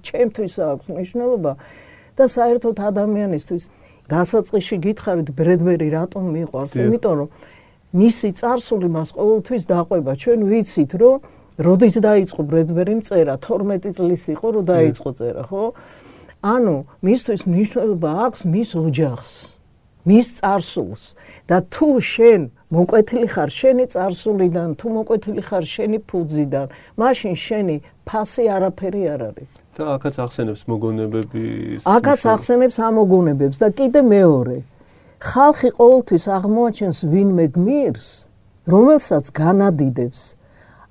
ჩემთვის 0.04 0.54
აქვს 0.68 0.86
მნიშვნელობა 0.92 1.52
და 2.16 2.24
საერთოდ 2.36 2.76
ადამიანისთვის. 2.90 3.64
გასაწყისში 4.12 4.76
გითხარით 4.84 5.28
ბრედვერი 5.32 5.88
რატომ 5.96 6.22
მიყვარს? 6.36 6.72
იმიტომ 6.76 7.14
რომ 7.20 7.28
მისი 7.96 8.28
царსული 8.36 8.88
მას 8.92 9.08
ყოველთვის 9.16 9.62
დაყვება. 9.72 10.12
ჩვენ 10.20 10.40
ვიცით 10.50 10.92
რომ 11.00 11.14
როდის 11.56 11.94
დაიწყო 12.04 12.40
ბრედვერი 12.50 12.94
მწერა? 13.00 13.34
12 13.40 13.96
წლის 13.96 14.22
იყო 14.36 14.46
რომ 14.54 14.64
დაიწყო 14.68 15.10
წერა, 15.16 15.42
ხო? 15.48 15.64
ანუ 16.54 16.76
მისთვის 17.06 17.40
მნიშვნელობა 17.50 18.10
აქვს 18.26 18.40
მის 18.52 18.70
ოჯახს, 18.86 19.32
მის 20.06 20.26
царსულს 20.38 21.02
და 21.50 21.56
თუ 21.74 21.88
შენ 22.12 22.42
მოკვეთილი 22.74 23.28
ხარ 23.34 23.50
შენი 23.58 23.84
царსულიდან, 23.94 24.68
თუ 24.78 24.86
მოკვეთილი 24.96 25.42
ხარ 25.48 25.64
შენი 25.74 25.98
ფუძიდან, 26.08 26.66
მაშინ 27.00 27.34
შენი 27.46 27.76
ფასი 28.06 28.44
არაფერი 28.56 29.02
არ 29.14 29.20
არის. 29.30 29.50
და 29.76 29.84
აქაც 29.96 30.14
ახსენებს 30.24 30.62
მოგონებების 30.70 31.80
აქაც 31.84 32.20
ახსენებს 32.34 32.76
ამ 32.86 32.92
მოგონებებს 32.96 33.56
და 33.60 33.68
კიდე 33.78 34.00
მეორე. 34.16 34.56
ხალხი 35.20 35.68
ყოველთვის 35.78 36.24
აღმოაჩენს 36.38 36.98
ვინმე 37.12 37.46
გმირს 37.56 38.08
რომელსაც 38.72 39.24
განადიდებს. 39.30 40.20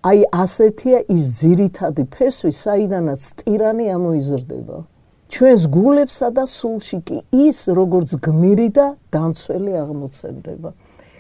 აი 0.06 0.20
ასეთია 0.44 1.00
ის 1.10 1.26
ძირითადი 1.42 2.04
ფესვი 2.14 2.52
საიდანაც 2.54 3.22
ტირანი 3.42 3.86
ამოიზრდება. 3.98 4.78
ჩვენს 5.30 5.62
გულებსა 5.74 6.28
და 6.38 6.44
სულში 6.46 7.00
კი 7.08 7.18
ის 7.34 7.60
როგორც 7.68 8.10
გმირი 8.22 8.70
და 8.78 8.88
დამცველი 9.14 9.74
აღმოცენდება. 9.84 10.70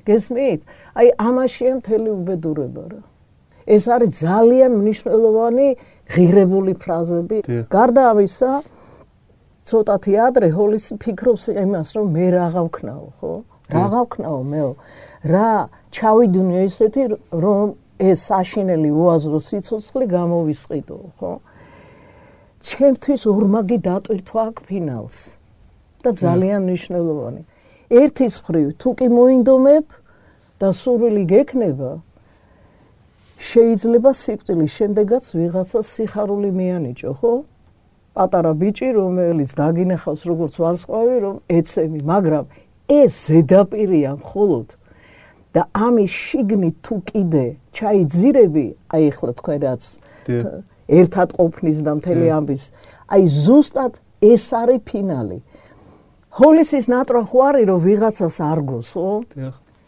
გესმით? 0.06 0.62
აი 0.96 1.08
ამაშია 1.18 1.72
მთელი 1.82 2.10
უბედურება 2.13 2.84
რა. 2.91 3.02
ეს 3.65 3.84
არის 3.89 4.12
ძალიან 4.22 4.72
მნიშვნელოვანი 4.78 5.68
ღირებული 6.13 6.74
ფრაზები. 6.78 7.38
გარდა 7.74 8.02
ამისა, 8.13 8.52
ცოტათი 9.65 10.13
ადრე 10.28 10.48
ჰოლის 10.54 10.86
ფიქრობს 11.02 11.50
იმას, 11.58 11.89
რომ 11.98 12.06
მე 12.13 12.26
რაღა 12.38 12.62
ვქნაო, 12.70 13.08
ხო? 13.18 13.34
რაღა 13.74 14.02
ვქნაო 14.06 14.41
მეო. 14.46 14.72
რა 15.26 15.50
ჩავიდუნე 15.89 16.58
ესეთი 16.70 17.04
რომ 17.34 17.65
ეს 17.98 18.20
საშინელი 18.30 18.89
უაზრო 18.94 19.39
სიცოცხლე 19.41 20.06
გამოვისყიდო, 20.13 20.98
ხო? 21.18 21.34
ჩემთვის 22.65 23.21
ორმაგი 23.30 23.78
დატვირთვა 23.86 24.41
აქ 24.49 24.58
ფინალს 24.67 25.17
და 26.01 26.10
ძალიან 26.17 26.62
მნიშვნელოვანი. 26.65 27.41
ერთის 28.01 28.36
მხრივ 28.41 28.67
თუ 28.82 28.89
კი 28.97 29.08
მოინდომებ 29.13 29.86
და 30.60 30.69
სურვილი 30.73 31.23
გექნება 31.30 31.91
შეიძლება 33.38 34.12
სიკვდილის 34.17 34.71
შემდეგაც 34.80 35.23
ვიღაცას 35.38 35.86
სიხარული 35.93 36.49
მიანიჭო, 36.56 37.12
ხო? 37.19 37.34
პატარა 38.15 38.51
ბიჭი, 38.56 38.89
რომელიც 38.95 39.49
დაგინახავს 39.60 40.21
როგორც 40.25 40.54
ვარსკვლავი, 40.63 41.17
რომ 41.25 41.36
ეცემი, 41.51 41.99
მაგრამ 42.01 42.45
ეს 42.89 43.13
ზედაპირია 43.28 44.12
მხოლოდ 44.23 44.67
და 45.54 45.62
ამის 45.75 46.12
შიგნით 46.25 46.75
თუ 46.86 46.95
კიდე 47.12 47.45
ჩაიძირები, 47.75 48.65
აი 48.95 49.04
ახლა 49.12 49.32
თქვენ 49.39 49.60
რაც 49.67 49.84
ერთად 50.88 51.30
ყოფნის 51.38 51.78
და 51.86 51.91
მთელი 51.98 52.28
ამბის. 52.38 52.63
აი 53.10 53.24
ზუსტად 53.26 53.93
ეს 54.21 54.43
არის 54.54 54.82
ფინალი. 54.86 55.39
ჰოლისის 56.36 56.86
ნატრა 56.91 57.21
ხო 57.30 57.39
არის 57.50 57.65
რომ 57.69 57.80
ვიღაცას 57.86 58.38
არგოს, 58.43 58.89
ხო? 58.93 59.12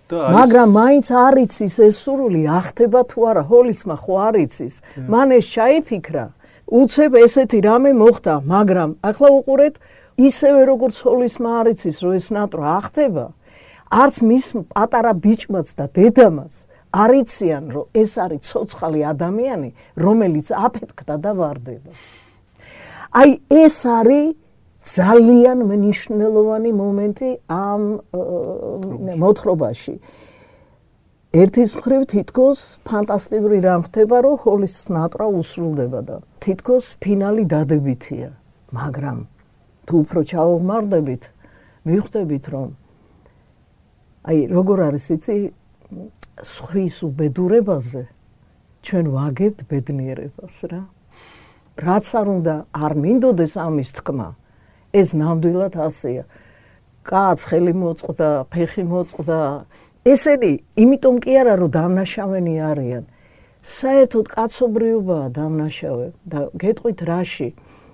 მაგრამ 0.07 0.69
მაინც 0.71 1.07
არიცის 1.11 1.75
ეს 1.83 1.95
სურვილი 1.99 2.43
ახდება 2.47 3.01
თუ 3.11 3.19
არა 3.29 3.43
ჰოლისმა 3.51 3.95
ხო 3.99 4.13
არიცის. 4.27 4.75
მან 5.11 5.27
ეს 5.37 5.45
ჩაიფიქრა. 5.53 6.25
უცებ 6.67 7.11
ესეთი 7.23 7.59
რამე 7.63 7.91
მოხდა, 7.95 8.33
მაგრამ 8.43 8.89
ახლა 9.03 9.29
უყურეთ 9.39 9.75
ისევე 10.19 10.61
როგორც 10.71 10.95
ჰოლისმა 11.03 11.49
არიცის 11.59 11.97
რომ 12.03 12.13
ეს 12.19 12.27
ნატრა 12.35 12.67
ახდება, 12.79 13.25
არც 13.87 14.15
მის 14.27 14.45
პატარა 14.75 15.13
ბიჭმაც 15.15 15.67
და 15.79 15.85
დედამაც 15.95 16.53
არ 16.91 17.11
იციან, 17.21 17.63
რომ 17.75 17.85
ეს 17.93 18.11
არის 18.23 18.41
ცოცხალი 18.47 19.01
ადამიანი, 19.13 19.69
რომელიც 19.97 20.47
აფეთქდა 20.55 21.15
და 21.23 21.31
ვარდება. 21.39 21.91
აი 23.17 23.29
ეს 23.51 23.77
არის 23.83 24.35
ძალიან 24.87 25.57
მნიშვნელოვანი 25.67 26.71
მომენტი 26.71 27.29
ამ 27.51 27.81
მოთხრობაში. 29.21 29.95
ერთის 31.37 31.71
მხრივ 31.75 32.01
თითქოს 32.07 32.59
ფანტასტიკური 32.87 33.59
რამ 33.61 33.81
ხდება, 33.87 34.17
რომ 34.25 34.35
ჰოლის 34.41 34.73
სნატრა 34.87 35.25
usრულდება 35.27 35.99
და 36.07 36.15
თითქოს 36.39 36.85
ფინალი 37.03 37.43
დადებითია, 37.51 38.29
მაგრამ 38.71 39.17
თუ 39.85 39.93
უფრო 40.07 40.19
ჩაუღმარდებით, 40.31 41.23
მივხვდებით, 41.83 42.45
რომ 42.47 42.67
აი 44.27 44.37
როგორ 44.55 44.77
არის 44.87 45.05
იცი 45.15 45.35
სხვის 46.43 46.97
უბედურებაზე 47.07 48.03
ჩვენ 48.85 49.05
ვაგებთ 49.15 49.59
ბედნიერებას 49.69 50.57
რა. 50.69 50.81
რაც 51.77 52.05
არ 52.19 52.27
უნდა 52.37 52.55
არ 52.73 52.93
მინდოდეს 53.03 53.53
ამის 53.57 53.89
თქმა, 53.97 54.29
ეს 54.93 55.09
ნამდვილად 55.17 55.75
ასეა. 55.77 56.23
კაც 57.07 57.39
ხელი 57.49 57.73
მოწყდა, 57.73 58.29
ფეხი 58.51 58.83
მოწყდა. 58.91 59.39
ესენი 60.07 60.53
იმიტომ 60.83 61.15
კი 61.23 61.31
არა 61.41 61.53
რომ 61.61 61.69
დამნაშავენი 61.77 62.55
არიან. 62.71 63.03
საერთოდ 63.67 64.25
კაცობრიობაა 64.31 65.27
დამნაშავე 65.37 66.07
და 66.31 66.39
გეტყვით 66.55 66.99
რაში? 67.03 67.49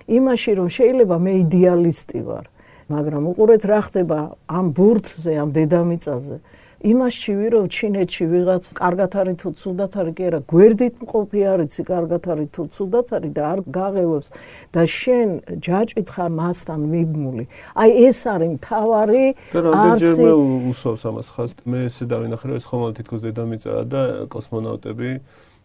იმაში 0.06 0.52
რომ 0.58 0.68
შეიძლება 0.68 1.16
მე 1.18 1.32
იდეალისტი 1.44 2.20
ვარ, 2.28 2.44
მაგრამ 2.92 3.22
უყურეთ 3.32 3.62
რა 3.64 3.80
ხდება 3.88 4.18
ამ 4.46 4.66
ბურთზე, 4.76 5.32
ამ 5.42 5.48
დედამიწაზე. 5.56 6.36
იმაში 6.84 7.32
ვირო 7.40 7.60
ჩინეთში 7.72 8.24
ვიღაც 8.28 8.64
კარგად 8.76 9.12
არის 9.16 9.36
თუ 9.40 9.48
ცუდად 9.56 9.92
არის 10.00 10.14
კი 10.16 10.24
არა 10.28 10.40
გვერდით 10.52 10.94
მყოფი 11.00 11.40
არიცი 11.52 11.82
კარგად 11.88 12.24
არის 12.28 12.48
თუ 12.52 12.62
ცუდად 12.76 13.06
არის 13.16 13.32
და 13.32 13.42
არ 13.52 13.60
გაღევებს. 13.72 14.28
და 14.74 14.82
შენ 14.84 15.28
ჯაჭვით 15.64 16.08
ხარ 16.12 16.30
მასთან 16.36 16.80
მიბმული. 16.92 17.44
აი 17.72 17.90
ეს 18.04 18.18
არის 18.28 18.50
მთავარი 18.60 19.24
და 19.56 19.58
რამდენჯერმე 19.64 20.32
უსვავს 20.76 21.02
ამას 21.08 21.28
ხას 21.32 21.50
მე 21.64 21.78
ესე 21.88 22.04
დავინახე 22.04 22.44
რომ 22.52 22.56
ეს 22.60 22.66
ხომ 22.68 22.82
თითქოს 23.00 23.20
დედამიწაა 23.24 23.82
და 23.88 24.02
კოსმონავტები 24.28 25.10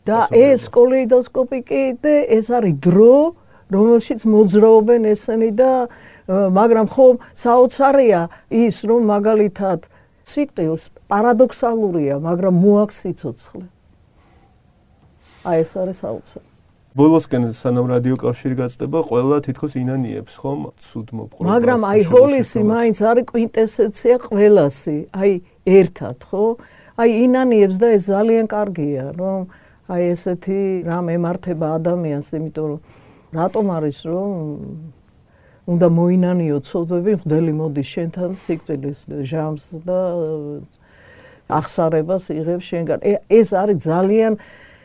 და 0.07 0.19
ეს 0.31 0.61
კოლეიდოსკოპი 0.71 1.59
კი 1.67 1.83
და 1.99 2.15
ეს 2.31 2.47
არის 2.47 2.75
დრო 2.79 3.35
რომელშიც 3.67 4.21
მოძრაობენ 4.23 5.01
ესენი 5.13 5.51
და 5.51 5.71
მაგრამ 6.29 6.87
ხომ 6.93 7.15
საოცარია 7.35 8.21
ის 8.49 8.75
რომ 8.87 9.01
მაგალითად 9.11 9.79
სიტყვილს 10.33 10.83
პარადოქსალურია, 11.09 12.15
მაგრამ 12.21 12.53
მოაქვს 12.63 12.97
სიცოცხლე. 13.03 13.65
აი 15.49 15.57
ეს 15.63 15.71
არის 15.79 15.97
საოცარი. 16.03 16.47
ბოლოსკენ 16.99 17.43
სანამ 17.53 17.85
რადიო 17.93 18.15
კავშირი 18.19 18.55
გაწდება, 18.59 18.99
ყველა 19.09 19.37
თითქოს 19.45 19.73
ინანიებს, 19.79 20.33
ხომ? 20.41 20.59
ცუდ 20.83 21.07
მოპყრობას. 21.15 21.49
მაგრამ 21.53 21.81
აი 21.85 22.01
ჰოლისი 22.11 22.59
მაინც 22.65 22.97
არის 23.09 23.25
კვინტესენცია 23.29 24.15
ყველასი, 24.25 24.97
აი 25.15 25.31
ერთად, 25.79 26.17
ხო? 26.27 26.45
აი 26.99 27.09
ინანიებს 27.23 27.77
და 27.79 27.87
ეს 27.95 28.03
ძალიან 28.09 28.45
კარგია, 28.51 29.05
რომ 29.15 29.39
აი 29.89 30.01
ესეთი 30.13 30.61
რამ 30.89 31.05
ემართება 31.15 31.67
ადამიანს, 31.79 32.27
იმიტომ 32.35 32.65
რომ 32.69 32.79
რატომ 33.33 33.65
არის 33.77 33.99
რომ 34.09 34.33
უნდა 35.69 35.87
მოინანიო 35.93 36.57
ცოდვები, 36.65 37.13
ხდელი 37.21 37.53
მოდის 37.59 37.87
შენთან 37.93 38.31
სიკვდილის 38.45 38.99
ჟამს 39.29 39.65
და 39.85 39.99
ახსარებას 41.49 42.23
იღებს 42.33 42.65
შენგან. 42.69 42.99
ეს 43.29 43.49
არის 43.53 43.77
ძალიან 43.85 44.33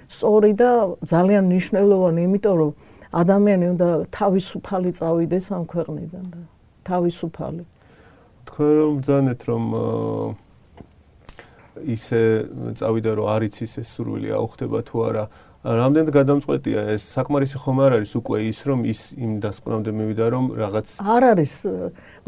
სწორი 0.08 0.52
და 0.60 0.70
ძალიან 1.08 1.42
მნიშვნელოვანი, 1.48 2.20
იმიტომ 2.28 2.56
რომ 2.60 2.72
ადამიანი 3.14 3.66
უნდა 3.74 3.88
თავისუფალი 4.12 4.90
წავიდეს 4.98 5.46
ამ 5.56 5.64
ქვეყნიდან 5.72 6.24
და 6.34 6.40
თავისუფალი. 6.84 7.62
თქვენ 8.44 8.72
რომ 8.80 8.92
ბძანეთ 9.00 9.40
რომ 9.48 9.64
ისე 11.94 12.22
წავიდა 12.78 13.12
რომ 13.18 13.26
არის 13.34 13.54
ისე 13.66 13.82
სურვილი 13.82 14.30
აუხდება 14.36 14.78
თუ 14.88 14.96
არა 15.08 15.24
რამდენად 15.64 16.12
გადამწყვეტია? 16.12 16.80
ეს 16.92 17.04
საკმარისი 17.08 17.56
ხომ 17.56 17.78
არ 17.80 17.92
არის 17.96 18.12
უკვე 18.20 18.38
ის 18.52 18.58
რომ 18.68 18.80
ის 18.84 19.00
იმ 19.16 19.32
დასკვნამდე 19.40 19.90
მივიდა 19.96 20.26
რომ 20.28 20.44
რაღაც 20.60 20.86
არ 21.00 21.22
არის 21.32 21.54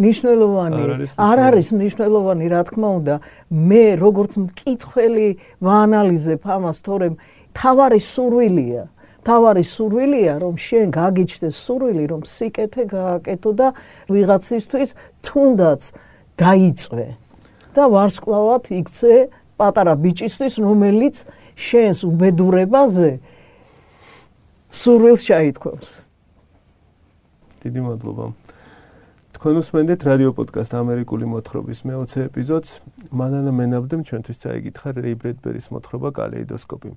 ნიშნულოვანი 0.01 0.83
არ 1.21 1.39
არის 1.45 1.69
ნიშნულოვანი 1.77 2.47
რა 2.49 2.63
თქმა 2.65 2.89
უნდა. 2.97 3.15
მე 3.53 3.85
როგორც 4.01 4.33
მკითხველი 4.41 5.29
ვაანალიზებ 5.61 6.43
ამას 6.49 6.79
თორემ 6.81 7.15
თავარი 7.53 8.01
სურვილია. 8.01 8.83
თავარი 9.27 9.65
სურვილია 9.69 10.35
რომ 10.41 10.55
შენ 10.57 10.87
გაგიჩნდეს 10.97 11.57
სურვილი 11.61 12.05
რომ 12.09 12.23
სიკეთე 12.25 12.83
გააკეთო 12.89 13.51
და 13.53 13.69
ვიღაცისთვის 14.09 14.91
თუნდაც 15.27 15.81
დაიწვე 16.41 17.09
და 17.75 17.83
ვარსკვლავად 17.93 18.65
იქცე 18.81 19.15
პატარა 19.61 19.95
ბიჭისთვის 19.99 20.55
რომელიც 20.63 21.17
შენს 21.57 22.05
უბედურებაზე 22.05 23.11
სურვილს 24.77 25.23
ჩაითქვამს. 25.25 25.89
დიდი 27.65 27.81
მადლობა. 27.81 28.25
თქვენ 29.37 29.55
უსმენთ 29.61 30.01
რადიო 30.05 30.31
პოდკასტ 30.37 30.73
ამერიკული 30.77 31.25
მოთხრობის 31.33 31.81
მე-20 31.89 32.29
ეპიზოდს. 32.29 32.71
მანანა 33.13 33.53
მენაბდემ 33.57 34.01
ჩვენთვის 34.09 34.39
წაიგითხა 34.43 34.89
რეი 34.97 35.15
ბრედბერის 35.21 35.67
მოთხრობა 35.73 36.09
კალეიდოსკოპი. 36.17 36.91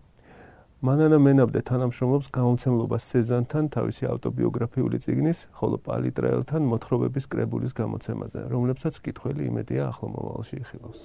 მანანა 0.80 1.18
მენაბდე 1.20 1.60
თანამშრომლობს 1.68 2.28
გამომცემლობა 2.32 2.98
სეზანთან 3.04 3.66
თავისი 3.76 4.04
ავტობიოგრაფიული 4.16 4.98
წიგნის, 5.04 5.40
ხოლო 5.52 5.76
პალიტრაელთან 5.84 6.62
მოთხრობების 6.72 7.26
კრებულის 7.28 7.76
გამოცემაზე, 7.76 8.48
რომლებსაც 8.48 9.04
კითხველი 9.04 9.44
იმედია 9.52 9.92
ახლო 9.92 10.08
მომავალში 10.16 10.56
იხილავს. 10.64 11.02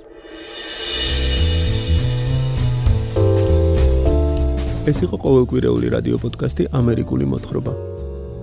ეს 4.84 4.98
იყო 5.04 5.16
ყოველკვირეული 5.24 5.88
რადიო 5.96 6.16
პოდკასტი 6.20 6.64
ამერიკული 6.80 7.24
მოთხრობა. 7.32 7.72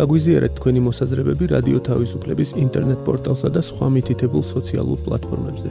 აგვიზიარეთ 0.03 0.53
თქვენი 0.57 0.79
მოსაზრებები 0.87 1.45
რადიო 1.53 1.79
თავისუფლების 1.89 2.53
ინტერნეტ 2.65 2.99
პორტალსა 3.05 3.49
და 3.55 3.61
სხვა 3.69 3.87
მითითებულ 3.95 4.43
სოციალურ 4.53 4.97
პლატფორმებზე. 5.05 5.69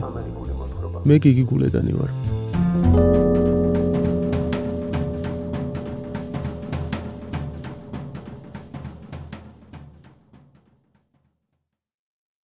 მე 1.07 1.15
გიგი 1.23 1.43
გულედანი 1.51 1.93
ვარ. 1.99 2.09